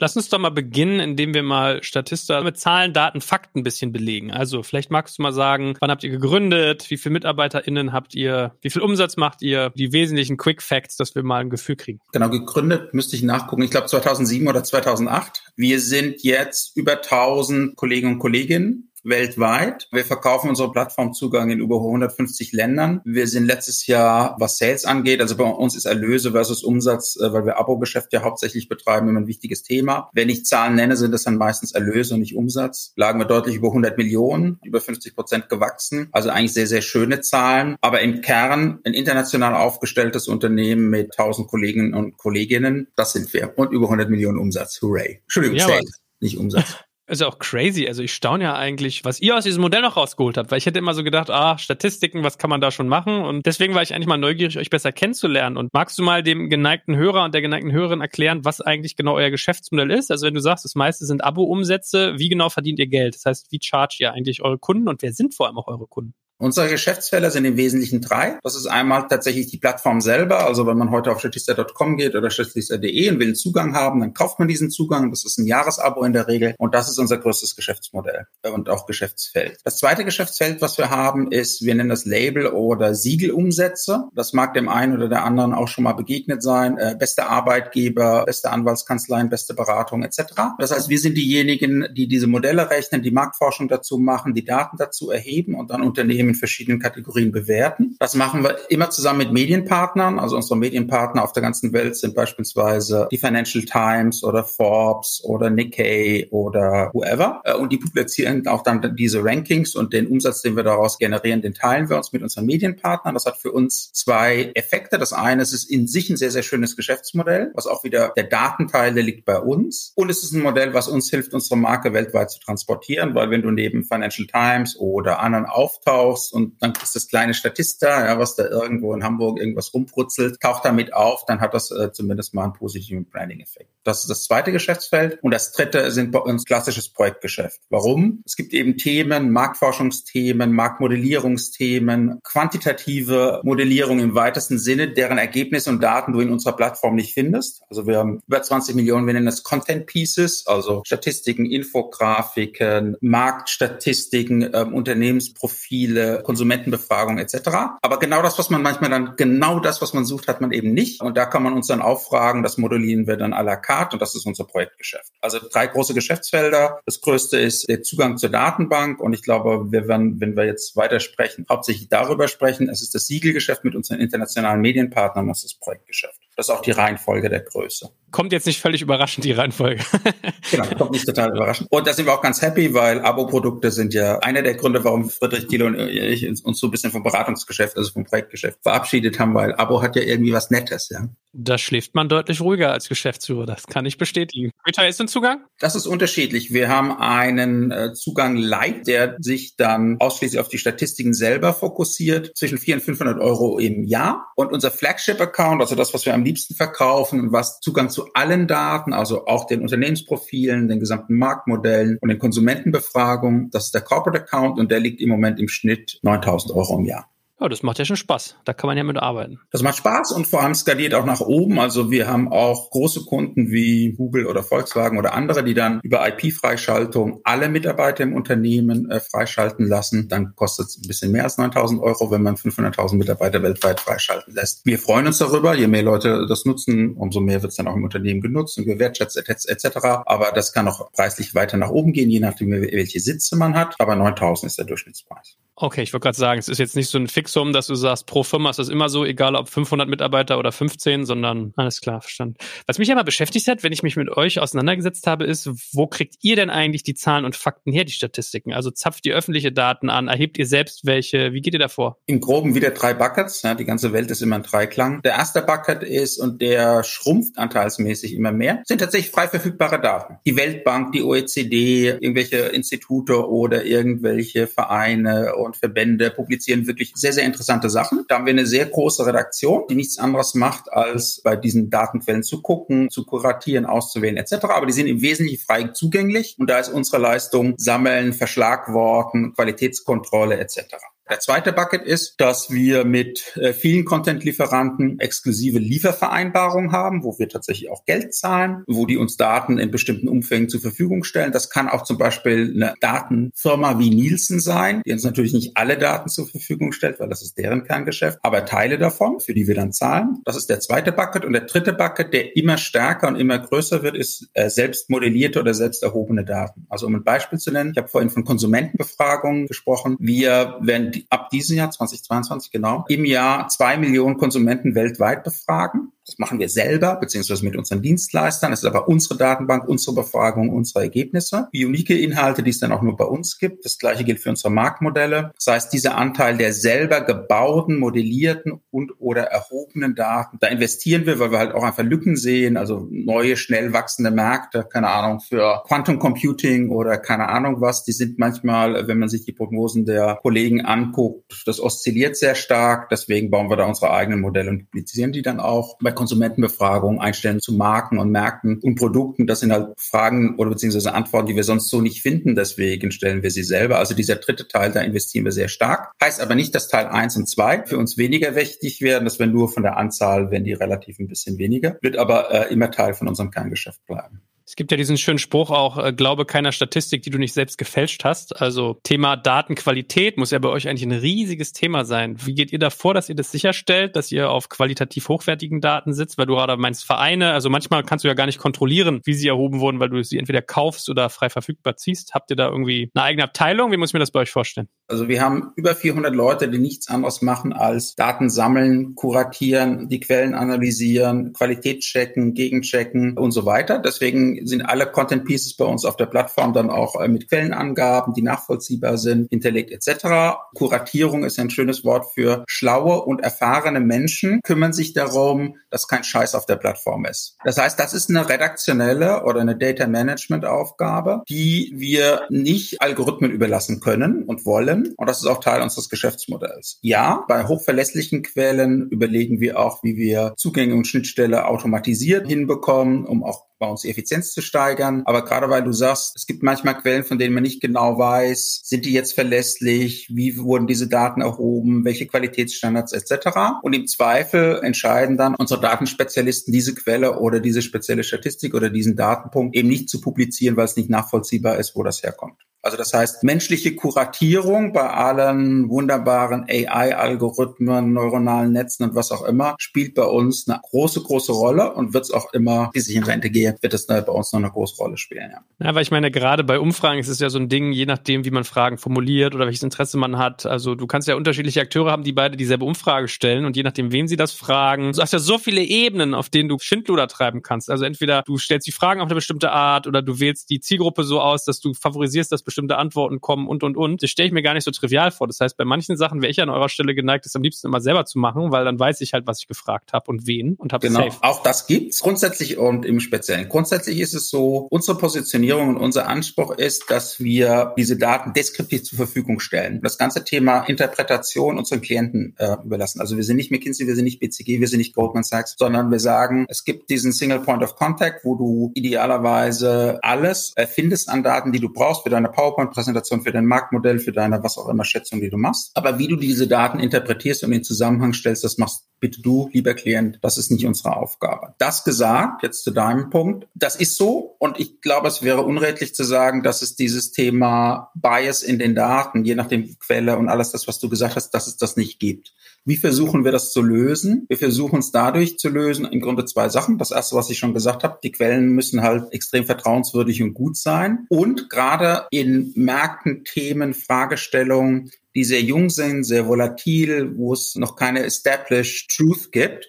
Lass 0.00 0.16
uns 0.16 0.28
doch 0.28 0.38
mal 0.38 0.50
beginnen, 0.50 1.00
indem 1.00 1.34
wir 1.34 1.42
mal 1.42 1.82
Statista 1.82 2.40
mit 2.42 2.56
Zahlen, 2.58 2.92
Daten, 2.92 3.20
Fakten 3.20 3.60
ein 3.60 3.64
bisschen 3.64 3.92
belegen. 3.92 4.30
Also 4.30 4.62
vielleicht 4.62 4.90
magst 4.90 5.18
du 5.18 5.22
mal 5.22 5.32
sagen, 5.32 5.74
wann 5.80 5.90
habt 5.90 6.04
ihr 6.04 6.10
gegründet, 6.10 6.88
wie 6.90 6.96
viele 6.96 7.14
MitarbeiterInnen 7.14 7.92
habt 7.92 8.14
ihr, 8.14 8.54
wie 8.60 8.70
viel 8.70 8.82
Umsatz 8.82 9.16
macht 9.16 9.42
ihr, 9.42 9.70
die 9.74 9.92
wesentlichen 9.92 10.36
Quick 10.36 10.62
Facts, 10.62 10.96
dass 10.96 11.14
wir 11.14 11.22
mal 11.22 11.40
ein 11.40 11.50
Gefühl 11.50 11.76
kriegen. 11.76 12.00
Genau, 12.12 12.30
gegründet 12.30 12.94
müsste 12.94 13.16
ich 13.16 13.22
nachgucken, 13.22 13.62
ich 13.62 13.70
glaube 13.70 13.86
2007 13.88 14.46
oder 14.46 14.62
2008. 14.62 15.42
Wir 15.56 15.80
sind 15.80 16.22
jetzt 16.22 16.76
über 16.76 16.92
1000 16.92 17.74
Kollegen 17.76 18.12
und 18.12 18.18
Kolleginnen 18.18 18.87
weltweit. 19.04 19.88
Wir 19.92 20.04
verkaufen 20.04 20.48
unsere 20.50 20.72
Plattformzugang 20.72 21.50
in 21.50 21.60
über 21.60 21.76
150 21.76 22.52
Ländern. 22.52 23.00
Wir 23.04 23.26
sind 23.26 23.46
letztes 23.46 23.86
Jahr, 23.86 24.36
was 24.38 24.58
Sales 24.58 24.84
angeht, 24.84 25.20
also 25.20 25.36
bei 25.36 25.44
uns 25.44 25.76
ist 25.76 25.84
Erlöse 25.84 26.32
versus 26.32 26.62
Umsatz, 26.62 27.16
äh, 27.20 27.32
weil 27.32 27.46
wir 27.46 27.58
Abo-Geschäft 27.58 28.12
ja 28.12 28.22
hauptsächlich 28.22 28.68
betreiben, 28.68 29.08
immer 29.08 29.20
ein 29.20 29.26
wichtiges 29.26 29.62
Thema. 29.62 30.10
Wenn 30.12 30.28
ich 30.28 30.44
Zahlen 30.44 30.74
nenne, 30.74 30.96
sind 30.96 31.12
das 31.12 31.24
dann 31.24 31.36
meistens 31.36 31.72
Erlöse 31.72 32.14
und 32.14 32.20
nicht 32.20 32.36
Umsatz. 32.36 32.92
Lagen 32.96 33.18
wir 33.18 33.26
deutlich 33.26 33.56
über 33.56 33.68
100 33.68 33.96
Millionen, 33.96 34.58
über 34.64 34.80
50 34.80 35.14
Prozent 35.14 35.48
gewachsen. 35.48 36.08
Also 36.12 36.30
eigentlich 36.30 36.54
sehr, 36.54 36.66
sehr 36.66 36.82
schöne 36.82 37.20
Zahlen. 37.20 37.76
Aber 37.80 38.00
im 38.00 38.20
Kern 38.20 38.80
ein 38.84 38.94
international 38.94 39.54
aufgestelltes 39.54 40.28
Unternehmen 40.28 40.90
mit 40.90 41.18
1000 41.18 41.48
Kollegen 41.48 41.94
und 41.94 42.16
Kolleginnen. 42.16 42.88
Das 42.96 43.12
sind 43.12 43.32
wir. 43.32 43.52
Und 43.56 43.72
über 43.72 43.86
100 43.86 44.10
Millionen 44.10 44.38
Umsatz. 44.38 44.80
Hooray. 44.82 45.20
Entschuldigung, 45.22 45.58
ja, 45.58 45.66
Sales, 45.66 46.00
nicht 46.20 46.38
Umsatz. 46.38 46.76
Also 47.08 47.26
auch 47.26 47.38
crazy. 47.38 47.88
Also 47.88 48.02
ich 48.02 48.12
staune 48.12 48.44
ja 48.44 48.54
eigentlich, 48.54 49.02
was 49.02 49.18
ihr 49.20 49.34
aus 49.34 49.44
diesem 49.44 49.62
Modell 49.62 49.80
noch 49.80 49.96
rausgeholt 49.96 50.36
habt, 50.36 50.50
weil 50.50 50.58
ich 50.58 50.66
hätte 50.66 50.78
immer 50.78 50.92
so 50.92 51.02
gedacht, 51.02 51.30
ah, 51.30 51.56
Statistiken, 51.56 52.22
was 52.22 52.36
kann 52.36 52.50
man 52.50 52.60
da 52.60 52.70
schon 52.70 52.86
machen? 52.86 53.22
Und 53.22 53.46
deswegen 53.46 53.74
war 53.74 53.82
ich 53.82 53.94
eigentlich 53.94 54.06
mal 54.06 54.18
neugierig, 54.18 54.58
euch 54.58 54.68
besser 54.68 54.92
kennenzulernen. 54.92 55.56
Und 55.56 55.72
magst 55.72 55.98
du 55.98 56.02
mal 56.02 56.22
dem 56.22 56.50
geneigten 56.50 56.96
Hörer 56.96 57.24
und 57.24 57.32
der 57.32 57.40
geneigten 57.40 57.72
Hörerin 57.72 58.02
erklären, 58.02 58.44
was 58.44 58.60
eigentlich 58.60 58.94
genau 58.94 59.14
euer 59.14 59.30
Geschäftsmodell 59.30 59.90
ist? 59.90 60.10
Also 60.10 60.26
wenn 60.26 60.34
du 60.34 60.40
sagst, 60.40 60.66
das 60.66 60.74
meiste 60.74 61.06
sind 61.06 61.24
Abo-Umsätze, 61.24 62.18
wie 62.18 62.28
genau 62.28 62.50
verdient 62.50 62.78
ihr 62.78 62.88
Geld? 62.88 63.14
Das 63.14 63.24
heißt, 63.24 63.52
wie 63.52 63.58
charge 63.62 63.96
ihr 64.00 64.12
eigentlich 64.12 64.42
eure 64.42 64.58
Kunden 64.58 64.86
und 64.86 65.00
wer 65.00 65.12
sind 65.14 65.34
vor 65.34 65.46
allem 65.46 65.56
auch 65.56 65.68
eure 65.68 65.86
Kunden? 65.86 66.12
Unsere 66.40 66.68
Geschäftsfelder 66.68 67.32
sind 67.32 67.44
im 67.44 67.56
Wesentlichen 67.56 68.00
drei. 68.00 68.38
Das 68.44 68.54
ist 68.54 68.66
einmal 68.66 69.08
tatsächlich 69.08 69.48
die 69.48 69.58
Plattform 69.58 70.00
selber. 70.00 70.46
Also 70.46 70.68
wenn 70.68 70.78
man 70.78 70.92
heute 70.92 71.10
auf 71.10 71.18
statista.com 71.18 71.96
geht 71.96 72.14
oder 72.14 72.30
statista.de 72.30 73.10
und 73.10 73.18
will 73.18 73.26
einen 73.26 73.34
Zugang 73.34 73.74
haben, 73.74 73.98
dann 73.98 74.14
kauft 74.14 74.38
man 74.38 74.46
diesen 74.46 74.70
Zugang. 74.70 75.10
Das 75.10 75.24
ist 75.24 75.38
ein 75.38 75.46
Jahresabo 75.46 76.04
in 76.04 76.12
der 76.12 76.28
Regel. 76.28 76.54
Und 76.58 76.76
das 76.76 76.88
ist 76.88 76.98
unser 76.98 77.18
größtes 77.18 77.56
Geschäftsmodell 77.56 78.26
und 78.54 78.68
auch 78.68 78.86
Geschäftsfeld. 78.86 79.58
Das 79.64 79.78
zweite 79.78 80.04
Geschäftsfeld, 80.04 80.62
was 80.62 80.78
wir 80.78 80.90
haben, 80.90 81.32
ist, 81.32 81.62
wir 81.62 81.74
nennen 81.74 81.88
das 81.88 82.04
Label 82.04 82.46
oder 82.46 82.94
Siegelumsätze. 82.94 84.04
Das 84.14 84.32
mag 84.32 84.54
dem 84.54 84.68
einen 84.68 84.94
oder 84.94 85.08
der 85.08 85.24
anderen 85.24 85.52
auch 85.54 85.66
schon 85.66 85.82
mal 85.82 85.94
begegnet 85.94 86.44
sein. 86.44 86.78
Äh, 86.78 86.94
beste 86.96 87.28
Arbeitgeber, 87.28 88.24
beste 88.26 88.50
Anwaltskanzleien, 88.50 89.28
beste 89.28 89.54
Beratung 89.54 90.04
etc. 90.04 90.22
Das 90.60 90.70
heißt, 90.70 90.88
wir 90.88 91.00
sind 91.00 91.18
diejenigen, 91.18 91.88
die 91.94 92.06
diese 92.06 92.28
Modelle 92.28 92.70
rechnen, 92.70 93.02
die 93.02 93.10
Marktforschung 93.10 93.66
dazu 93.66 93.98
machen, 93.98 94.34
die 94.34 94.44
Daten 94.44 94.76
dazu 94.76 95.10
erheben 95.10 95.56
und 95.56 95.72
dann 95.72 95.82
Unternehmen 95.82 96.27
in 96.28 96.34
verschiedenen 96.34 96.80
Kategorien 96.80 97.32
bewerten. 97.32 97.96
Das 97.98 98.14
machen 98.14 98.42
wir 98.42 98.56
immer 98.68 98.90
zusammen 98.90 99.18
mit 99.18 99.32
Medienpartnern. 99.32 100.18
Also 100.18 100.36
unsere 100.36 100.56
Medienpartner 100.56 101.22
auf 101.24 101.32
der 101.32 101.42
ganzen 101.42 101.72
Welt 101.72 101.96
sind 101.96 102.14
beispielsweise 102.14 103.08
die 103.10 103.18
Financial 103.18 103.64
Times 103.64 104.22
oder 104.22 104.44
Forbes 104.44 105.22
oder 105.24 105.50
Nikkei 105.50 106.28
oder 106.30 106.90
whoever. 106.92 107.40
Äh, 107.44 107.54
und 107.54 107.72
die 107.72 107.78
publizieren 107.78 108.46
auch 108.46 108.62
dann 108.62 108.96
diese 108.96 109.24
Rankings 109.24 109.74
und 109.74 109.92
den 109.92 110.06
Umsatz, 110.06 110.42
den 110.42 110.56
wir 110.56 110.62
daraus 110.62 110.98
generieren, 110.98 111.42
den 111.42 111.54
teilen 111.54 111.88
wir 111.88 111.96
uns 111.96 112.12
mit 112.12 112.22
unseren 112.22 112.46
Medienpartnern. 112.46 113.14
Das 113.14 113.26
hat 113.26 113.36
für 113.36 113.52
uns 113.52 113.92
zwei 113.92 114.52
Effekte. 114.54 114.98
Das 114.98 115.12
eine 115.12 115.42
ist, 115.42 115.52
es 115.52 115.64
ist 115.64 115.70
in 115.70 115.86
sich 115.86 116.10
ein 116.10 116.16
sehr, 116.16 116.30
sehr 116.30 116.42
schönes 116.42 116.76
Geschäftsmodell, 116.76 117.52
was 117.54 117.66
auch 117.66 117.84
wieder 117.84 118.12
der 118.16 118.24
Datenteil, 118.24 118.94
der 118.94 119.02
liegt 119.02 119.24
bei 119.24 119.38
uns. 119.38 119.92
Und 119.94 120.10
es 120.10 120.22
ist 120.22 120.32
ein 120.32 120.42
Modell, 120.42 120.74
was 120.74 120.88
uns 120.88 121.10
hilft, 121.10 121.34
unsere 121.34 121.56
Marke 121.56 121.92
weltweit 121.92 122.30
zu 122.30 122.40
transportieren, 122.40 123.14
weil 123.14 123.30
wenn 123.30 123.42
du 123.42 123.50
neben 123.50 123.84
Financial 123.84 124.26
Times 124.26 124.76
oder 124.78 125.20
anderen 125.20 125.46
auftauchst, 125.46 126.17
brauchst 126.18 126.32
und 126.32 126.60
dann 126.60 126.72
ist 126.82 126.94
das 126.94 127.08
kleine 127.08 127.34
Statista, 127.34 128.06
ja, 128.06 128.18
was 128.18 128.34
da 128.34 128.46
irgendwo 128.46 128.94
in 128.94 129.04
Hamburg 129.04 129.38
irgendwas 129.38 129.72
rumbrutzelt, 129.72 130.40
taucht 130.40 130.64
damit 130.64 130.92
auf, 130.94 131.24
dann 131.26 131.40
hat 131.40 131.54
das 131.54 131.70
äh, 131.70 131.92
zumindest 131.92 132.34
mal 132.34 132.44
einen 132.44 132.52
positiven 132.52 133.08
Branding-Effekt. 133.08 133.70
Das 133.84 134.00
ist 134.00 134.10
das 134.10 134.24
zweite 134.24 134.52
Geschäftsfeld. 134.52 135.18
Und 135.22 135.32
das 135.32 135.52
dritte 135.52 135.90
sind 135.90 136.14
uns 136.14 136.44
klassisches 136.44 136.88
Projektgeschäft. 136.90 137.60
Warum? 137.70 138.22
Es 138.26 138.36
gibt 138.36 138.52
eben 138.52 138.76
Themen, 138.76 139.30
Marktforschungsthemen, 139.30 140.52
Marktmodellierungsthemen, 140.52 142.20
quantitative 142.22 143.40
Modellierung 143.44 144.00
im 144.00 144.14
weitesten 144.14 144.58
Sinne, 144.58 144.92
deren 144.92 145.18
Ergebnisse 145.18 145.70
und 145.70 145.82
Daten 145.82 146.12
du 146.12 146.20
in 146.20 146.30
unserer 146.30 146.56
Plattform 146.56 146.96
nicht 146.96 147.14
findest. 147.14 147.62
Also 147.70 147.86
wir 147.86 147.98
haben 147.98 148.20
über 148.26 148.42
20 148.42 148.74
Millionen, 148.74 149.06
wir 149.06 149.14
nennen 149.14 149.26
das 149.26 149.42
Content 149.42 149.86
Pieces, 149.86 150.46
also 150.46 150.82
Statistiken, 150.84 151.46
Infografiken, 151.46 152.96
Marktstatistiken, 153.00 154.50
ähm, 154.52 154.74
Unternehmensprofile, 154.74 156.07
Konsumentenbefragung 156.16 157.18
etc. 157.18 157.48
Aber 157.82 157.98
genau 157.98 158.22
das, 158.22 158.38
was 158.38 158.50
man 158.50 158.62
manchmal 158.62 158.90
dann, 158.90 159.16
genau 159.16 159.60
das, 159.60 159.80
was 159.80 159.94
man 159.94 160.04
sucht, 160.04 160.28
hat 160.28 160.40
man 160.40 160.52
eben 160.52 160.72
nicht. 160.72 161.00
Und 161.00 161.16
da 161.16 161.26
kann 161.26 161.42
man 161.42 161.52
uns 161.52 161.68
dann 161.68 161.80
auffragen, 161.80 162.42
das 162.42 162.58
modellieren 162.58 163.06
wir 163.06 163.16
dann 163.16 163.32
à 163.32 163.42
la 163.42 163.56
carte 163.56 163.96
und 163.96 164.02
das 164.02 164.14
ist 164.14 164.26
unser 164.26 164.44
Projektgeschäft. 164.44 165.12
Also 165.20 165.38
drei 165.50 165.66
große 165.66 165.94
Geschäftsfelder. 165.94 166.80
Das 166.84 167.00
größte 167.00 167.38
ist 167.38 167.68
der 167.68 167.82
Zugang 167.82 168.18
zur 168.18 168.30
Datenbank 168.30 169.00
und 169.00 169.12
ich 169.12 169.22
glaube, 169.22 169.70
wir 169.70 169.88
werden, 169.88 170.20
wenn 170.20 170.36
wir 170.36 170.44
jetzt 170.44 170.76
weitersprechen, 170.76 171.46
hauptsächlich 171.48 171.88
darüber 171.88 172.28
sprechen. 172.28 172.68
Es 172.68 172.82
ist 172.82 172.94
das 172.94 173.06
Siegelgeschäft 173.06 173.64
mit 173.64 173.74
unseren 173.74 174.00
internationalen 174.00 174.60
Medienpartnern 174.60 175.28
das 175.28 175.44
ist 175.44 175.52
das 175.52 175.60
Projektgeschäft. 175.60 176.27
Das 176.38 176.46
ist 176.48 176.54
auch 176.54 176.62
die 176.62 176.70
Reihenfolge 176.70 177.28
der 177.28 177.40
Größe. 177.40 177.90
Kommt 178.12 178.32
jetzt 178.32 178.46
nicht 178.46 178.60
völlig 178.60 178.80
überraschend, 178.80 179.24
die 179.24 179.32
Reihenfolge. 179.32 179.82
genau, 180.52 180.66
kommt 180.78 180.92
nicht 180.92 181.04
total 181.04 181.30
überraschend. 181.30 181.66
Und 181.70 181.84
da 181.84 181.92
sind 181.92 182.06
wir 182.06 182.14
auch 182.14 182.22
ganz 182.22 182.40
happy, 182.40 182.72
weil 182.72 183.00
Abo-Produkte 183.00 183.72
sind 183.72 183.92
ja 183.92 184.20
einer 184.20 184.42
der 184.42 184.54
Gründe, 184.54 184.84
warum 184.84 185.10
Friedrich 185.10 185.48
Thiele 185.48 185.66
und 185.66 185.76
ich 185.76 186.24
uns 186.44 186.60
so 186.60 186.68
ein 186.68 186.70
bisschen 186.70 186.92
vom 186.92 187.02
Beratungsgeschäft, 187.02 187.76
also 187.76 187.90
vom 187.90 188.04
Projektgeschäft 188.04 188.62
verabschiedet 188.62 189.18
haben, 189.18 189.34
weil 189.34 189.52
Abo 189.56 189.82
hat 189.82 189.96
ja 189.96 190.02
irgendwie 190.02 190.32
was 190.32 190.50
Nettes, 190.50 190.88
ja. 190.90 191.08
Da 191.34 191.58
schläft 191.58 191.94
man 191.94 192.08
deutlich 192.08 192.40
ruhiger 192.40 192.72
als 192.72 192.88
Geschäftsführer, 192.88 193.44
das 193.44 193.66
kann 193.66 193.84
ich 193.84 193.98
bestätigen. 193.98 194.50
Wie 194.64 194.72
teuer 194.72 194.88
ist 194.88 195.00
ein 195.00 195.08
Zugang? 195.08 195.44
Das 195.58 195.74
ist 195.74 195.86
unterschiedlich. 195.86 196.52
Wir 196.52 196.68
haben 196.68 196.96
einen 196.96 197.70
äh, 197.70 197.92
Zugang 197.92 198.36
Light, 198.36 198.86
der 198.86 199.16
sich 199.18 199.56
dann 199.56 199.96
ausschließlich 199.98 200.40
auf 200.40 200.48
die 200.48 200.58
Statistiken 200.58 201.12
selber 201.12 201.52
fokussiert, 201.52 202.34
zwischen 202.34 202.58
400 202.58 202.88
und 202.88 202.96
500 202.96 203.20
Euro 203.20 203.58
im 203.58 203.84
Jahr. 203.84 204.32
Und 204.36 204.52
unser 204.52 204.70
Flagship-Account, 204.70 205.60
also 205.60 205.74
das, 205.74 205.92
was 205.92 206.06
wir 206.06 206.14
am 206.14 206.24
liebsten 206.28 206.54
verkaufen 206.54 207.20
und 207.20 207.32
was 207.32 207.60
Zugang 207.60 207.90
zu 207.90 208.12
allen 208.14 208.46
Daten, 208.46 208.92
also 208.92 209.26
auch 209.26 209.46
den 209.46 209.62
Unternehmensprofilen, 209.62 210.68
den 210.68 210.80
gesamten 210.80 211.16
Marktmodellen 211.16 211.98
und 212.00 212.08
den 212.08 212.18
Konsumentenbefragungen, 212.18 213.50
das 213.50 213.66
ist 213.66 213.74
der 213.74 213.80
Corporate 213.80 214.22
Account 214.22 214.58
und 214.58 214.70
der 214.70 214.80
liegt 214.80 215.00
im 215.00 215.08
Moment 215.08 215.40
im 215.40 215.48
Schnitt 215.48 215.98
9000 216.02 216.54
Euro 216.54 216.78
im 216.78 216.84
Jahr. 216.84 217.10
Ja, 217.40 217.48
das 217.48 217.62
macht 217.62 217.78
ja 217.78 217.84
schon 217.84 217.96
Spaß. 217.96 218.34
Da 218.44 218.52
kann 218.52 218.66
man 218.66 218.76
ja 218.76 218.82
mit 218.82 218.96
arbeiten. 218.96 219.38
Das 219.52 219.62
macht 219.62 219.76
Spaß 219.76 220.10
und 220.10 220.26
vor 220.26 220.42
allem 220.42 220.54
skaliert 220.54 220.94
auch 220.94 221.04
nach 221.04 221.20
oben. 221.20 221.60
Also 221.60 221.90
wir 221.90 222.08
haben 222.08 222.32
auch 222.32 222.70
große 222.70 223.04
Kunden 223.04 223.50
wie 223.50 223.92
Google 223.92 224.26
oder 224.26 224.42
Volkswagen 224.42 224.98
oder 224.98 225.14
andere, 225.14 225.44
die 225.44 225.54
dann 225.54 225.78
über 225.84 226.06
IP-Freischaltung 226.08 227.20
alle 227.22 227.48
Mitarbeiter 227.48 228.02
im 228.02 228.14
Unternehmen 228.14 228.90
äh, 228.90 228.98
freischalten 228.98 229.68
lassen. 229.68 230.08
Dann 230.08 230.34
kostet 230.34 230.66
es 230.66 230.78
ein 230.78 230.88
bisschen 230.88 231.12
mehr 231.12 231.22
als 231.22 231.38
9000 231.38 231.80
Euro, 231.80 232.10
wenn 232.10 232.22
man 232.22 232.34
500.000 232.34 232.96
Mitarbeiter 232.96 233.40
weltweit 233.40 233.78
freischalten 233.78 234.34
lässt. 234.34 234.66
Wir 234.66 234.78
freuen 234.80 235.06
uns 235.06 235.18
darüber. 235.18 235.54
Je 235.54 235.68
mehr 235.68 235.84
Leute 235.84 236.26
das 236.28 236.44
nutzen, 236.44 236.96
umso 236.96 237.20
mehr 237.20 237.42
wird 237.42 237.52
es 237.52 237.56
dann 237.56 237.68
auch 237.68 237.76
im 237.76 237.84
Unternehmen 237.84 238.20
genutzt 238.20 238.58
und 238.58 238.64
gewertschätzt 238.64 239.16
etc. 239.16 239.76
Aber 240.06 240.32
das 240.34 240.52
kann 240.52 240.66
auch 240.66 240.90
preislich 240.90 241.36
weiter 241.36 241.56
nach 241.56 241.70
oben 241.70 241.92
gehen, 241.92 242.10
je 242.10 242.20
nachdem, 242.20 242.50
welche 242.50 242.98
Sitze 242.98 243.36
man 243.36 243.54
hat. 243.54 243.76
Aber 243.78 243.94
9000 243.94 244.50
ist 244.50 244.58
der 244.58 244.64
Durchschnittspreis. 244.64 245.36
Okay, 245.60 245.82
ich 245.82 245.92
wollte 245.92 246.04
gerade 246.04 246.16
sagen, 246.16 246.38
es 246.38 246.48
ist 246.48 246.58
jetzt 246.58 246.76
nicht 246.76 246.88
so 246.88 246.98
ein 246.98 247.08
Fixum, 247.08 247.52
dass 247.52 247.66
du 247.66 247.74
sagst, 247.74 248.06
pro 248.06 248.22
Firma 248.22 248.50
ist 248.50 248.60
das 248.60 248.68
immer 248.68 248.88
so, 248.88 249.04
egal 249.04 249.34
ob 249.34 249.48
500 249.48 249.88
Mitarbeiter 249.88 250.38
oder 250.38 250.52
15, 250.52 251.04
sondern 251.04 251.52
alles 251.56 251.80
klar, 251.80 252.00
verstanden. 252.00 252.36
Was 252.68 252.78
mich 252.78 252.88
immer 252.88 253.02
beschäftigt 253.02 253.48
hat, 253.48 253.64
wenn 253.64 253.72
ich 253.72 253.82
mich 253.82 253.96
mit 253.96 254.08
euch 254.08 254.38
auseinandergesetzt 254.38 255.08
habe, 255.08 255.24
ist, 255.24 255.50
wo 255.72 255.88
kriegt 255.88 256.14
ihr 256.20 256.36
denn 256.36 256.48
eigentlich 256.48 256.84
die 256.84 256.94
Zahlen 256.94 257.24
und 257.24 257.34
Fakten 257.34 257.72
her, 257.72 257.84
die 257.84 257.92
Statistiken? 257.92 258.52
Also 258.52 258.70
zapft 258.70 259.04
ihr 259.06 259.16
öffentliche 259.16 259.50
Daten 259.50 259.90
an, 259.90 260.06
erhebt 260.06 260.38
ihr 260.38 260.46
selbst 260.46 260.86
welche? 260.86 261.32
Wie 261.32 261.40
geht 261.40 261.54
ihr 261.54 261.58
davor? 261.58 261.98
Im 262.06 262.20
Groben 262.20 262.54
wieder 262.54 262.70
drei 262.70 262.94
Buckets. 262.94 263.42
Ja, 263.42 263.56
die 263.56 263.64
ganze 263.64 263.92
Welt 263.92 264.12
ist 264.12 264.22
immer 264.22 264.36
ein 264.36 264.44
Dreiklang. 264.44 265.02
Der 265.02 265.14
erste 265.14 265.42
Bucket 265.42 265.82
ist, 265.82 266.18
und 266.18 266.40
der 266.40 266.84
schrumpft 266.84 267.36
anteilsmäßig 267.36 268.14
immer 268.14 268.30
mehr, 268.30 268.62
sind 268.64 268.78
tatsächlich 268.78 269.10
frei 269.10 269.26
verfügbare 269.26 269.80
Daten. 269.80 270.18
Die 270.24 270.36
Weltbank, 270.36 270.92
die 270.92 271.02
OECD, 271.02 271.88
irgendwelche 271.88 272.36
Institute 272.36 273.28
oder 273.28 273.64
irgendwelche 273.64 274.46
Vereine 274.46 275.34
und 275.48 275.56
Verbände 275.56 276.10
publizieren 276.10 276.66
wirklich 276.66 276.92
sehr, 276.94 277.12
sehr 277.12 277.24
interessante 277.24 277.70
Sachen. 277.70 278.04
Da 278.08 278.16
haben 278.16 278.26
wir 278.26 278.32
eine 278.32 278.46
sehr 278.46 278.66
große 278.66 279.04
Redaktion, 279.04 279.64
die 279.68 279.74
nichts 279.74 279.98
anderes 279.98 280.34
macht, 280.34 280.70
als 280.72 281.20
bei 281.24 281.36
diesen 281.36 281.70
Datenquellen 281.70 282.22
zu 282.22 282.42
gucken, 282.42 282.90
zu 282.90 283.04
kuratieren, 283.04 283.66
auszuwählen 283.66 284.16
etc. 284.16 284.44
Aber 284.44 284.66
die 284.66 284.72
sind 284.72 284.86
im 284.86 285.00
Wesentlichen 285.00 285.44
frei 285.44 285.64
zugänglich 285.68 286.36
und 286.38 286.50
da 286.50 286.58
ist 286.58 286.68
unsere 286.68 287.00
Leistung 287.02 287.54
Sammeln, 287.56 288.12
Verschlagworten, 288.12 289.34
Qualitätskontrolle 289.34 290.38
etc. 290.38 290.76
Der 291.10 291.20
zweite 291.20 291.54
Bucket 291.54 291.82
ist, 291.84 292.20
dass 292.20 292.50
wir 292.50 292.84
mit 292.84 293.34
äh, 293.36 293.54
vielen 293.54 293.86
Content-Lieferanten 293.86 295.00
exklusive 295.00 295.58
Liefervereinbarungen 295.58 296.72
haben, 296.72 297.02
wo 297.02 297.18
wir 297.18 297.30
tatsächlich 297.30 297.70
auch 297.70 297.86
Geld 297.86 298.14
zahlen, 298.14 298.62
wo 298.66 298.84
die 298.84 298.98
uns 298.98 299.16
Daten 299.16 299.58
in 299.58 299.70
bestimmten 299.70 300.08
Umfängen 300.08 300.50
zur 300.50 300.60
Verfügung 300.60 301.04
stellen. 301.04 301.32
Das 301.32 301.48
kann 301.48 301.68
auch 301.68 301.84
zum 301.84 301.96
Beispiel 301.96 302.52
eine 302.54 302.74
Datenfirma 302.80 303.78
wie 303.78 303.88
Nielsen 303.88 304.38
sein, 304.38 304.82
die 304.84 304.92
uns 304.92 305.02
natürlich 305.02 305.32
nicht 305.32 305.56
alle 305.56 305.78
Daten 305.78 306.10
zur 306.10 306.28
Verfügung 306.28 306.72
stellt, 306.72 307.00
weil 307.00 307.08
das 307.08 307.22
ist 307.22 307.38
deren 307.38 307.64
Kerngeschäft, 307.64 308.18
aber 308.22 308.44
Teile 308.44 308.76
davon, 308.76 309.20
für 309.20 309.32
die 309.32 309.48
wir 309.48 309.54
dann 309.54 309.72
zahlen. 309.72 310.18
Das 310.26 310.36
ist 310.36 310.50
der 310.50 310.60
zweite 310.60 310.92
Bucket. 310.92 311.24
Und 311.24 311.32
der 311.32 311.46
dritte 311.46 311.72
Bucket, 311.72 312.12
der 312.12 312.36
immer 312.36 312.58
stärker 312.58 313.08
und 313.08 313.16
immer 313.16 313.38
größer 313.38 313.82
wird, 313.82 313.96
ist 313.96 314.28
äh, 314.34 314.50
selbst 314.50 314.90
modellierte 314.90 315.40
oder 315.40 315.54
selbst 315.54 315.82
erhobene 315.82 316.26
Daten. 316.26 316.66
Also 316.68 316.86
um 316.86 316.94
ein 316.96 317.04
Beispiel 317.04 317.38
zu 317.38 317.50
nennen, 317.50 317.70
ich 317.72 317.78
habe 317.78 317.88
vorhin 317.88 318.10
von 318.10 318.24
Konsumentenbefragungen 318.24 319.46
gesprochen. 319.46 319.96
Wir 319.98 320.58
werden 320.60 320.97
ab 321.10 321.30
diesem 321.30 321.56
Jahr 321.56 321.70
2022 321.70 322.50
genau 322.50 322.84
im 322.88 323.04
Jahr 323.04 323.48
zwei 323.48 323.76
Millionen 323.76 324.16
Konsumenten 324.16 324.74
weltweit 324.74 325.24
befragen 325.24 325.92
Das 326.08 326.18
machen 326.18 326.38
wir 326.38 326.48
selber, 326.48 326.96
beziehungsweise 326.96 327.44
mit 327.44 327.54
unseren 327.54 327.82
Dienstleistern. 327.82 328.50
Es 328.50 328.60
ist 328.60 328.64
aber 328.64 328.88
unsere 328.88 329.18
Datenbank, 329.18 329.68
unsere 329.68 329.94
Befragung, 329.94 330.48
unsere 330.48 330.84
Ergebnisse. 330.84 331.48
Unique 331.52 331.90
Inhalte, 331.90 332.42
die 332.42 332.48
es 332.48 332.60
dann 332.60 332.72
auch 332.72 332.80
nur 332.80 332.96
bei 332.96 333.04
uns 333.04 333.38
gibt. 333.38 333.66
Das 333.66 333.76
gleiche 333.76 334.04
gilt 334.04 334.18
für 334.18 334.30
unsere 334.30 334.50
Marktmodelle. 334.50 335.32
Das 335.34 335.46
heißt, 335.46 335.72
dieser 335.72 335.98
Anteil 335.98 336.38
der 336.38 336.54
selber 336.54 337.02
gebauten, 337.02 337.78
modellierten 337.78 338.62
und 338.70 338.92
oder 338.98 339.24
erhobenen 339.24 339.94
Daten, 339.94 340.38
da 340.40 340.46
investieren 340.46 341.04
wir, 341.04 341.18
weil 341.18 341.30
wir 341.30 341.38
halt 341.38 341.52
auch 341.54 341.62
einfach 341.62 341.84
Lücken 341.84 342.16
sehen, 342.16 342.56
also 342.56 342.88
neue, 342.90 343.36
schnell 343.36 343.74
wachsende 343.74 344.10
Märkte, 344.10 344.64
keine 344.64 344.88
Ahnung, 344.88 345.20
für 345.20 345.62
Quantum 345.66 345.98
Computing 345.98 346.70
oder 346.70 346.96
keine 346.96 347.28
Ahnung 347.28 347.60
was. 347.60 347.84
Die 347.84 347.92
sind 347.92 348.18
manchmal, 348.18 348.88
wenn 348.88 348.98
man 348.98 349.10
sich 349.10 349.26
die 349.26 349.32
Prognosen 349.32 349.84
der 349.84 350.18
Kollegen 350.22 350.64
anguckt, 350.64 351.42
das 351.44 351.60
oszilliert 351.60 352.16
sehr 352.16 352.34
stark. 352.34 352.88
Deswegen 352.88 353.30
bauen 353.30 353.50
wir 353.50 353.58
da 353.58 353.66
unsere 353.66 353.92
eigenen 353.92 354.22
Modelle 354.22 354.48
und 354.48 354.70
publizieren 354.70 355.12
die 355.12 355.22
dann 355.22 355.38
auch. 355.38 355.76
Bei 355.82 355.92
Konsumentenbefragungen, 355.98 357.00
Einstellen 357.00 357.40
zu 357.40 357.52
Marken 357.52 357.98
und 357.98 358.10
Märkten 358.10 358.60
und 358.60 358.76
Produkten, 358.76 359.26
das 359.26 359.40
sind 359.40 359.52
halt 359.52 359.74
Fragen 359.76 360.36
oder 360.36 360.50
beziehungsweise 360.50 360.94
Antworten, 360.94 361.26
die 361.26 361.36
wir 361.36 361.44
sonst 361.44 361.68
so 361.68 361.80
nicht 361.80 362.00
finden. 362.02 362.36
Deswegen 362.36 362.90
stellen 362.90 363.22
wir 363.22 363.30
sie 363.30 363.42
selber. 363.42 363.78
Also 363.78 363.94
dieser 363.94 364.16
dritte 364.16 364.46
Teil, 364.48 364.72
da 364.72 364.80
investieren 364.80 365.24
wir 365.24 365.32
sehr 365.32 365.48
stark. 365.48 365.92
Heißt 366.02 366.20
aber 366.20 366.34
nicht, 366.34 366.54
dass 366.54 366.68
Teil 366.68 366.86
eins 366.86 367.16
und 367.16 367.28
zwei 367.28 367.64
für 367.66 367.76
uns 367.76 367.98
weniger 367.98 368.34
wichtig 368.34 368.80
werden. 368.80 369.04
Das 369.04 369.18
wäre 369.18 369.28
nur 369.28 369.48
von 369.48 369.64
der 369.64 369.76
Anzahl, 369.76 370.30
wenn 370.30 370.44
die 370.44 370.52
relativ 370.52 370.98
ein 370.98 371.08
bisschen 371.08 371.36
weniger. 371.38 371.76
Wird 371.82 371.96
aber 371.96 372.30
äh, 372.30 372.52
immer 372.52 372.70
Teil 372.70 372.94
von 372.94 373.08
unserem 373.08 373.30
Kerngeschäft 373.30 373.84
bleiben. 373.86 374.22
Es 374.48 374.56
gibt 374.56 374.70
ja 374.70 374.78
diesen 374.78 374.96
schönen 374.96 375.18
Spruch 375.18 375.50
auch, 375.50 375.76
äh, 375.76 375.92
glaube 375.92 376.24
keiner 376.24 376.52
Statistik, 376.52 377.02
die 377.02 377.10
du 377.10 377.18
nicht 377.18 377.34
selbst 377.34 377.58
gefälscht 377.58 378.02
hast. 378.04 378.40
Also 378.40 378.78
Thema 378.82 379.14
Datenqualität 379.14 380.16
muss 380.16 380.30
ja 380.30 380.38
bei 380.38 380.48
euch 380.48 380.66
eigentlich 380.66 380.86
ein 380.86 380.92
riesiges 380.92 381.52
Thema 381.52 381.84
sein. 381.84 382.16
Wie 382.24 382.34
geht 382.34 382.50
ihr 382.50 382.58
davor, 382.58 382.94
dass 382.94 383.10
ihr 383.10 383.14
das 383.14 383.30
sicherstellt, 383.30 383.94
dass 383.94 384.10
ihr 384.10 384.30
auf 384.30 384.48
qualitativ 384.48 385.10
hochwertigen 385.10 385.60
Daten 385.60 385.92
sitzt? 385.92 386.16
Weil 386.16 386.24
du 386.24 386.34
gerade 386.34 386.56
meinst 386.56 386.86
Vereine, 386.86 387.32
also 387.32 387.50
manchmal 387.50 387.82
kannst 387.82 388.06
du 388.06 388.08
ja 388.08 388.14
gar 388.14 388.24
nicht 388.24 388.38
kontrollieren, 388.38 389.02
wie 389.04 389.12
sie 389.12 389.28
erhoben 389.28 389.60
wurden, 389.60 389.80
weil 389.80 389.90
du 389.90 390.02
sie 390.02 390.16
entweder 390.16 390.40
kaufst 390.40 390.88
oder 390.88 391.10
frei 391.10 391.28
verfügbar 391.28 391.76
ziehst. 391.76 392.14
Habt 392.14 392.30
ihr 392.30 392.36
da 392.36 392.48
irgendwie 392.48 392.90
eine 392.94 393.04
eigene 393.04 393.24
Abteilung? 393.24 393.70
Wie 393.70 393.76
muss 393.76 393.90
ich 393.90 393.94
mir 393.94 394.00
das 394.00 394.12
bei 394.12 394.20
euch 394.20 394.30
vorstellen? 394.30 394.68
Also 394.86 395.08
wir 395.08 395.20
haben 395.20 395.52
über 395.56 395.74
400 395.74 396.14
Leute, 396.14 396.48
die 396.48 396.58
nichts 396.58 396.88
anderes 396.88 397.20
machen 397.20 397.52
als 397.52 397.96
Daten 397.96 398.30
sammeln, 398.30 398.94
kuratieren, 398.94 399.90
die 399.90 400.00
Quellen 400.00 400.32
analysieren, 400.32 401.34
Qualität 401.34 401.80
checken, 401.80 402.32
gegenchecken 402.32 403.18
und 403.18 403.32
so 403.32 403.44
weiter. 403.44 403.78
Deswegen 403.78 404.37
sind 404.44 404.62
alle 404.62 404.86
Content 404.86 405.24
Pieces 405.24 405.56
bei 405.56 405.64
uns 405.64 405.84
auf 405.84 405.96
der 405.96 406.06
Plattform 406.06 406.52
dann 406.52 406.70
auch 406.70 407.00
äh, 407.00 407.08
mit 407.08 407.28
Quellenangaben, 407.28 408.14
die 408.14 408.22
nachvollziehbar 408.22 408.98
sind, 408.98 409.28
hinterlegt 409.30 409.70
etc. 409.70 410.38
Kuratierung 410.54 411.24
ist 411.24 411.38
ein 411.38 411.50
schönes 411.50 411.84
Wort 411.84 412.06
für 412.14 412.44
schlaue 412.48 413.02
und 413.02 413.20
erfahrene 413.20 413.80
Menschen 413.80 414.40
kümmern 414.42 414.72
sich 414.72 414.92
darum, 414.92 415.56
dass 415.70 415.88
kein 415.88 416.04
Scheiß 416.04 416.34
auf 416.34 416.46
der 416.46 416.56
Plattform 416.56 417.04
ist. 417.04 417.36
Das 417.44 417.58
heißt, 417.58 417.78
das 417.78 417.94
ist 417.94 418.10
eine 418.10 418.28
redaktionelle 418.28 419.24
oder 419.24 419.40
eine 419.40 419.56
Data 419.56 419.86
Management 419.86 420.44
Aufgabe, 420.44 421.22
die 421.28 421.72
wir 421.74 422.22
nicht 422.30 422.80
Algorithmen 422.80 423.30
überlassen 423.30 423.80
können 423.80 424.24
und 424.24 424.44
wollen. 424.46 424.94
Und 424.96 425.08
das 425.08 425.18
ist 425.18 425.26
auch 425.26 425.40
Teil 425.40 425.62
unseres 425.62 425.88
Geschäftsmodells. 425.88 426.78
Ja, 426.82 427.24
bei 427.28 427.46
hochverlässlichen 427.46 428.22
Quellen 428.22 428.88
überlegen 428.90 429.40
wir 429.40 429.58
auch, 429.58 429.82
wie 429.82 429.96
wir 429.96 430.34
Zugänge 430.36 430.74
und 430.74 430.86
Schnittstelle 430.86 431.46
automatisiert 431.46 432.26
hinbekommen, 432.26 433.04
um 433.04 433.24
auch 433.24 433.47
bei 433.58 433.66
uns 433.66 433.82
die 433.82 433.90
Effizienz 433.90 434.32
zu 434.32 434.40
steigern. 434.40 435.02
Aber 435.04 435.24
gerade 435.24 435.48
weil 435.50 435.62
du 435.62 435.72
sagst, 435.72 436.16
es 436.16 436.26
gibt 436.26 436.42
manchmal 436.42 436.78
Quellen, 436.78 437.04
von 437.04 437.18
denen 437.18 437.34
man 437.34 437.42
nicht 437.42 437.60
genau 437.60 437.98
weiß, 437.98 438.60
sind 438.64 438.84
die 438.84 438.92
jetzt 438.92 439.14
verlässlich, 439.14 440.08
wie 440.12 440.38
wurden 440.38 440.66
diese 440.66 440.88
Daten 440.88 441.20
erhoben, 441.20 441.84
welche 441.84 442.06
Qualitätsstandards 442.06 442.92
etc. 442.92 443.28
Und 443.62 443.74
im 443.74 443.86
Zweifel 443.86 444.60
entscheiden 444.62 445.16
dann 445.16 445.34
unsere 445.34 445.60
Datenspezialisten, 445.60 446.52
diese 446.52 446.74
Quelle 446.74 447.18
oder 447.18 447.40
diese 447.40 447.62
spezielle 447.62 448.04
Statistik 448.04 448.54
oder 448.54 448.70
diesen 448.70 448.96
Datenpunkt 448.96 449.56
eben 449.56 449.68
nicht 449.68 449.88
zu 449.88 450.00
publizieren, 450.00 450.56
weil 450.56 450.64
es 450.64 450.76
nicht 450.76 450.90
nachvollziehbar 450.90 451.58
ist, 451.58 451.76
wo 451.76 451.82
das 451.82 452.02
herkommt. 452.02 452.38
Also 452.60 452.76
das 452.76 452.92
heißt, 452.92 453.22
menschliche 453.22 453.76
Kuratierung 453.76 454.72
bei 454.72 454.90
allen 454.90 455.70
wunderbaren 455.70 456.44
AI-Algorithmen, 456.48 457.92
neuronalen 457.92 458.52
Netzen 458.52 458.82
und 458.82 458.94
was 458.96 459.12
auch 459.12 459.24
immer, 459.24 459.54
spielt 459.58 459.94
bei 459.94 460.04
uns 460.04 460.48
eine 460.48 460.60
große, 460.68 461.02
große 461.02 461.32
Rolle 461.32 461.72
und 461.72 461.94
wird 461.94 462.04
es 462.04 462.10
auch 462.10 462.32
immer, 462.32 462.70
bis 462.72 462.88
ich 462.88 462.96
in 462.96 463.04
Rente 463.04 463.30
wird 463.60 463.74
es 463.74 463.86
bei 463.86 464.00
uns 464.02 464.32
noch 464.32 464.40
eine 464.40 464.50
große 464.50 464.76
Rolle 464.76 464.96
spielen. 464.96 465.30
Ja. 465.30 465.66
ja, 465.66 465.74
weil 465.74 465.82
ich 465.82 465.90
meine, 465.90 466.10
gerade 466.10 466.44
bei 466.44 466.58
Umfragen 466.58 466.98
ist 466.98 467.08
es 467.08 467.18
ja 467.20 467.30
so 467.30 467.38
ein 467.38 467.48
Ding, 467.48 467.72
je 467.72 467.86
nachdem, 467.86 468.24
wie 468.24 468.30
man 468.30 468.44
Fragen 468.44 468.78
formuliert 468.78 469.34
oder 469.34 469.46
welches 469.46 469.62
Interesse 469.62 469.96
man 469.98 470.18
hat. 470.18 470.46
Also 470.46 470.74
du 470.74 470.86
kannst 470.86 471.08
ja 471.08 471.14
unterschiedliche 471.16 471.60
Akteure 471.60 471.90
haben, 471.90 472.04
die 472.04 472.12
beide 472.12 472.36
dieselbe 472.36 472.64
Umfrage 472.64 473.08
stellen 473.08 473.44
und 473.44 473.56
je 473.56 473.62
nachdem, 473.62 473.92
wen 473.92 474.08
sie 474.08 474.16
das 474.16 474.32
fragen, 474.32 474.92
du 474.92 475.00
hast 475.00 475.12
ja 475.12 475.18
so 475.18 475.38
viele 475.38 475.62
Ebenen, 475.62 476.14
auf 476.14 476.28
denen 476.28 476.48
du 476.48 476.58
Schindluder 476.58 477.08
treiben 477.08 477.42
kannst. 477.42 477.70
Also 477.70 477.84
entweder 477.84 478.22
du 478.22 478.38
stellst 478.38 478.66
die 478.66 478.72
Fragen 478.72 479.00
auf 479.00 479.06
eine 479.06 479.14
bestimmte 479.14 479.50
Art 479.52 479.86
oder 479.86 480.02
du 480.02 480.20
wählst 480.20 480.50
die 480.50 480.60
Zielgruppe 480.60 481.04
so 481.04 481.20
aus, 481.20 481.44
dass 481.44 481.60
du 481.60 481.74
favorisierst 481.74 482.32
das 482.32 482.42
bestimmte 482.42 482.76
Antworten 482.76 483.20
kommen 483.20 483.46
und, 483.46 483.62
und, 483.62 483.76
und. 483.76 484.02
Das 484.02 484.10
stelle 484.10 484.26
ich 484.26 484.32
mir 484.32 484.42
gar 484.42 484.54
nicht 484.54 484.64
so 484.64 484.70
trivial 484.70 485.10
vor. 485.10 485.26
Das 485.26 485.40
heißt, 485.40 485.56
bei 485.56 485.64
manchen 485.64 485.96
Sachen 485.96 486.22
wäre 486.22 486.30
ich 486.30 486.40
an 486.40 486.50
eurer 486.50 486.68
Stelle 486.68 486.94
geneigt, 486.94 487.24
das 487.24 487.36
am 487.36 487.42
liebsten 487.42 487.66
immer 487.66 487.80
selber 487.80 488.04
zu 488.04 488.18
machen, 488.18 488.52
weil 488.52 488.64
dann 488.64 488.78
weiß 488.78 489.00
ich 489.00 489.12
halt, 489.12 489.26
was 489.26 489.40
ich 489.40 489.46
gefragt 489.46 489.92
habe 489.92 490.10
und 490.10 490.26
wen 490.26 490.54
und 490.54 490.72
habe 490.72 490.86
Genau, 490.86 491.00
safe. 491.10 491.18
auch 491.22 491.42
das 491.42 491.66
gibt's 491.66 492.00
grundsätzlich 492.00 492.58
und 492.58 492.84
im 492.84 493.00
Speziellen. 493.00 493.37
Grundsätzlich 493.44 494.00
ist 494.00 494.14
es 494.14 494.30
so, 494.30 494.68
unsere 494.70 494.98
Positionierung 494.98 495.68
und 495.68 495.76
unser 495.76 496.08
Anspruch 496.08 496.52
ist, 496.52 496.90
dass 496.90 497.20
wir 497.20 497.74
diese 497.76 497.96
Daten 497.96 498.32
deskriptiv 498.32 498.84
zur 498.84 498.96
Verfügung 498.96 499.40
stellen. 499.40 499.80
Das 499.82 499.98
ganze 499.98 500.24
Thema 500.24 500.60
Interpretation 500.64 501.58
unseren 501.58 501.80
Klienten 501.80 502.34
äh, 502.38 502.56
überlassen. 502.64 503.00
Also 503.00 503.16
wir 503.16 503.24
sind 503.24 503.36
nicht 503.36 503.50
McKinsey, 503.50 503.86
wir 503.86 503.94
sind 503.94 504.04
nicht 504.04 504.20
BCG, 504.20 504.60
wir 504.60 504.68
sind 504.68 504.78
nicht 504.78 504.94
Goldman 504.94 505.22
Sachs, 505.22 505.54
sondern 505.58 505.90
wir 505.90 506.00
sagen, 506.00 506.46
es 506.48 506.64
gibt 506.64 506.90
diesen 506.90 507.12
Single 507.12 507.40
Point 507.40 507.62
of 507.62 507.76
Contact, 507.76 508.24
wo 508.24 508.34
du 508.34 508.72
idealerweise 508.74 509.98
alles 510.02 510.54
findest 510.74 511.08
an 511.08 511.22
Daten, 511.22 511.52
die 511.52 511.60
du 511.60 511.72
brauchst 511.72 512.02
für 512.02 512.10
deine 512.10 512.28
PowerPoint 512.28 512.70
Präsentation, 512.70 513.22
für 513.22 513.32
dein 513.32 513.46
Marktmodell, 513.46 513.98
für 513.98 514.12
deine 514.12 514.42
was 514.42 514.58
auch 514.58 514.68
immer 514.68 514.84
Schätzung, 514.84 515.20
die 515.20 515.30
du 515.30 515.36
machst. 515.36 515.70
Aber 515.74 515.98
wie 515.98 516.08
du 516.08 516.16
diese 516.16 516.46
Daten 516.46 516.78
interpretierst 516.78 517.44
und 517.44 517.52
in 517.52 517.64
Zusammenhang 517.64 518.12
stellst, 518.12 518.44
das 518.44 518.58
machst 518.58 518.87
bitte 519.00 519.22
du, 519.22 519.48
lieber 519.52 519.74
Klient. 519.74 520.18
Das 520.22 520.38
ist 520.38 520.50
nicht 520.50 520.66
unsere 520.66 520.96
Aufgabe. 520.96 521.54
Das 521.58 521.84
gesagt, 521.84 522.42
jetzt 522.42 522.64
zu 522.64 522.70
deinem 522.70 523.10
Punkt. 523.10 523.46
Das 523.54 523.76
ist 523.76 523.96
so. 523.96 524.36
Und 524.38 524.58
ich 524.58 524.80
glaube, 524.80 525.08
es 525.08 525.22
wäre 525.22 525.42
unredlich 525.42 525.94
zu 525.94 526.04
sagen, 526.04 526.42
dass 526.42 526.62
es 526.62 526.76
dieses 526.76 527.12
Thema 527.12 527.90
Bias 527.94 528.42
in 528.42 528.58
den 528.58 528.74
Daten, 528.74 529.24
je 529.24 529.34
nachdem 529.34 529.78
Quelle 529.78 530.18
und 530.18 530.28
alles 530.28 530.50
das, 530.50 530.68
was 530.68 530.78
du 530.78 530.88
gesagt 530.88 531.16
hast, 531.16 531.30
dass 531.30 531.46
es 531.46 531.56
das 531.56 531.76
nicht 531.76 531.98
gibt. 531.98 532.32
Wie 532.64 532.76
versuchen 532.76 533.24
wir 533.24 533.32
das 533.32 533.52
zu 533.52 533.62
lösen? 533.62 534.26
Wir 534.28 534.36
versuchen 534.36 534.80
es 534.80 534.90
dadurch 534.90 535.38
zu 535.38 535.48
lösen, 535.48 535.86
im 535.86 536.00
Grunde 536.00 536.26
zwei 536.26 536.48
Sachen. 536.48 536.76
Das 536.76 536.90
erste, 536.90 537.16
was 537.16 537.30
ich 537.30 537.38
schon 537.38 537.54
gesagt 537.54 537.82
habe, 537.82 537.98
die 538.02 538.12
Quellen 538.12 538.50
müssen 538.50 538.82
halt 538.82 539.12
extrem 539.12 539.46
vertrauenswürdig 539.46 540.22
und 540.22 540.34
gut 540.34 540.56
sein. 540.56 541.06
Und 541.08 541.48
gerade 541.48 542.06
in 542.10 542.52
Märkten, 542.56 543.24
Themen, 543.24 543.72
Fragestellungen, 543.72 544.90
die 545.18 545.24
sehr 545.24 545.42
jung 545.42 545.68
sind, 545.68 546.04
sehr 546.04 546.28
volatil, 546.28 547.16
wo 547.16 547.32
es 547.32 547.56
noch 547.56 547.74
keine 547.74 548.04
established 548.04 548.88
truth 548.96 549.32
gibt, 549.32 549.68